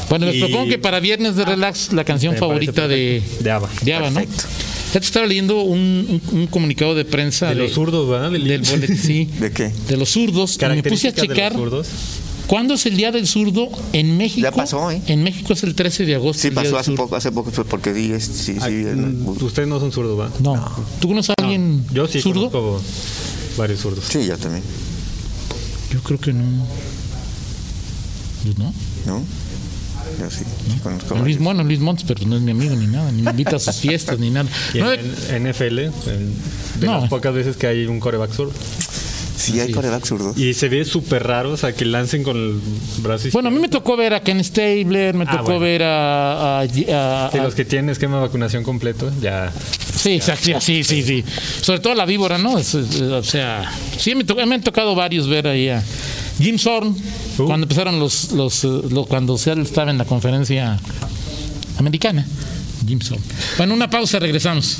Bueno, 0.09 0.27
les 0.27 0.37
Y- 0.37 0.41
propongo 0.41 0.69
que 0.69 0.79
para 0.79 1.01
viernes 1.01 1.35
de 1.37 1.45
relax 1.45 1.93
la 1.93 2.05
canción 2.05 2.35
Me 2.35 2.39
favorita 2.39 2.87
de. 2.87 3.23
De 3.41 3.51
ABBA. 3.51 3.69
de 3.83 3.95
ABBA, 3.95 4.11
¿no? 4.11 4.21
Ya 4.21 5.01
te 5.01 5.07
estaba 5.07 5.27
leyendo 5.27 5.61
un, 5.63 6.21
un- 6.33 6.39
un 6.39 6.47
comunicado 6.47 6.95
de 6.95 7.05
prensa 7.05 7.49
De 7.49 7.57
los 7.57 7.73
zurdos, 7.73 8.09
¿verdad? 8.09 8.31
Del- 8.31 8.45
del 8.47 8.63
boletín, 8.63 8.97
sí, 8.97 9.29
¿De 9.41 9.51
qué? 9.51 9.73
de 9.89 9.97
los 9.97 10.11
zurdos. 10.11 10.57
Y 10.63 10.65
me 10.65 10.83
puse 10.83 11.09
a 11.09 11.13
Características 11.13 11.15
de 11.17 11.27
los 11.27 11.37
checar 11.37 11.53
zurdos. 11.55 11.89
cuándo 12.47 12.75
es 12.75 12.87
el 12.87 12.97
día 12.97 13.11
del 13.11 13.27
zurdo 13.27 13.69
en 13.93 14.17
México. 14.17 14.43
Ya 14.45 14.53
pasó, 14.53 14.93
¿eh? 14.93 15.03
En 15.09 15.25
México 15.25 15.53
es 15.55 15.65
el 15.65 15.75
13 15.75 16.07
de 16.07 16.15
agosto. 16.15 16.41
Sí, 16.41 16.53
pasó 16.53 16.79
hace 16.79 16.93
poco, 16.93 17.17
hace 17.17 17.33
poco, 17.33 17.51
porque 17.69 17.93
di, 17.93 18.13
este, 18.13 18.33
sí, 18.33 18.53
sí, 18.55 18.59
Ay, 18.63 18.75
el- 18.75 18.97
mm, 18.97 19.43
Ustedes 19.43 19.67
no 19.69 19.81
son 19.81 19.91
zurdos, 19.91 20.17
¿verdad? 20.17 20.33
No. 20.39 20.55
¿Tú 21.01 21.09
conoces 21.09 21.31
a 21.37 21.43
alguien 21.43 21.85
Yo 21.93 22.07
sí 22.07 22.21
zurdo? 22.21 22.49
conozco 22.53 22.81
varios 23.59 23.81
zurdos. 23.81 24.05
sí, 24.09 24.25
yo 24.25 24.39
también, 24.39 24.63
Yo 25.97 26.03
creo 26.03 26.21
que 26.21 26.33
no. 26.35 26.67
Pues 28.43 28.59
no. 28.59 28.73
¿no? 29.07 29.23
Yo 30.21 30.31
sí, 30.31 30.45
sí 30.71 30.79
conozco 30.83 31.15
Luis, 31.17 31.38
bueno, 31.38 31.65
Luis 31.65 31.81
Montes, 31.81 32.05
pero 32.07 32.26
no 32.26 32.37
es 32.37 32.43
mi 32.43 32.50
amigo 32.53 32.76
ni 32.76 32.87
nada, 32.87 33.11
ni 33.12 33.23
me 33.23 33.31
invita 33.31 33.57
a 33.57 33.59
sus 33.59 33.76
fiestas 33.76 34.19
ni 34.19 34.29
nada. 34.31 34.49
Y 34.75 34.79
No, 34.79 34.93
en, 34.93 35.00
NFL, 35.49 35.79
en- 35.81 36.35
de 36.81 36.87
No. 36.87 37.00
las 37.00 37.09
pocas 37.11 37.33
veces 37.35 37.57
que 37.57 37.67
hay 37.67 37.87
un 37.87 37.99
coreback 37.99 38.31
zurdo. 38.33 38.53
Sí, 39.38 39.59
hay 39.59 39.69
Sí. 39.69 39.73
coreback. 39.73 40.05
Y 40.37 40.53
se 40.55 40.69
ve 40.69 40.85
súper 40.85 41.26
raro, 41.26 41.53
o 41.53 41.57
sea, 41.57 41.73
que 41.75 41.85
lancen 41.87 42.23
con 42.25 42.37
el 42.37 42.61
brazo 43.03 43.29
Bueno, 43.33 43.49
a 43.49 43.50
mí 43.50 43.59
me 43.59 43.67
izquierdo. 43.67 43.83
tocó 43.85 43.97
ver 43.97 44.12
a 44.15 44.21
Ken 44.21 44.43
Stabler, 44.45 45.15
me 45.15 45.25
Ah, 45.26 45.31
tocó 45.33 45.45
bueno. 45.45 45.61
ver 45.61 45.83
a. 45.83 46.59
a- 46.59 46.61
a- 46.61 46.69
Sí, 46.69 46.87
a- 46.91 47.31
los 47.43 47.55
que 47.55 47.65
tienen 47.65 47.88
esquema 47.91 48.17
de 48.17 48.23
vacunación 48.23 48.62
completo, 48.65 49.11
ya. 49.21 49.50
Sí, 50.07 50.13
exacto, 50.13 50.61
sí, 50.61 50.85
sí, 50.85 51.03
sí. 51.03 51.25
Sobre 51.61 51.81
todo 51.81 51.95
la 51.95 52.07
víbora, 52.07 52.39
¿no? 52.39 52.55
O 52.55 53.23
sea, 53.23 53.71
sí, 53.99 54.15
me, 54.15 54.25
me 54.47 54.55
han 54.55 54.63
tocado 54.63 54.95
varios 54.95 55.27
ver 55.29 55.49
ahí 55.49 55.69
a 55.69 55.83
Jim 56.39 56.59
Zorn, 56.59 56.97
Uh. 57.39 57.45
cuando 57.45 57.65
empezaron 57.65 57.99
los. 58.01 58.33
los, 58.33 58.65
cuando 59.09 59.37
Seattle 59.37 59.65
estaba 59.65 59.91
en 59.91 59.99
la 59.99 60.07
conferencia 60.07 60.79
americana. 61.79 62.27
Jim 62.87 62.99
Zorn. 63.01 63.21
Bueno, 63.59 63.75
una 63.75 63.91
pausa, 63.91 64.19
regresamos. 64.19 64.79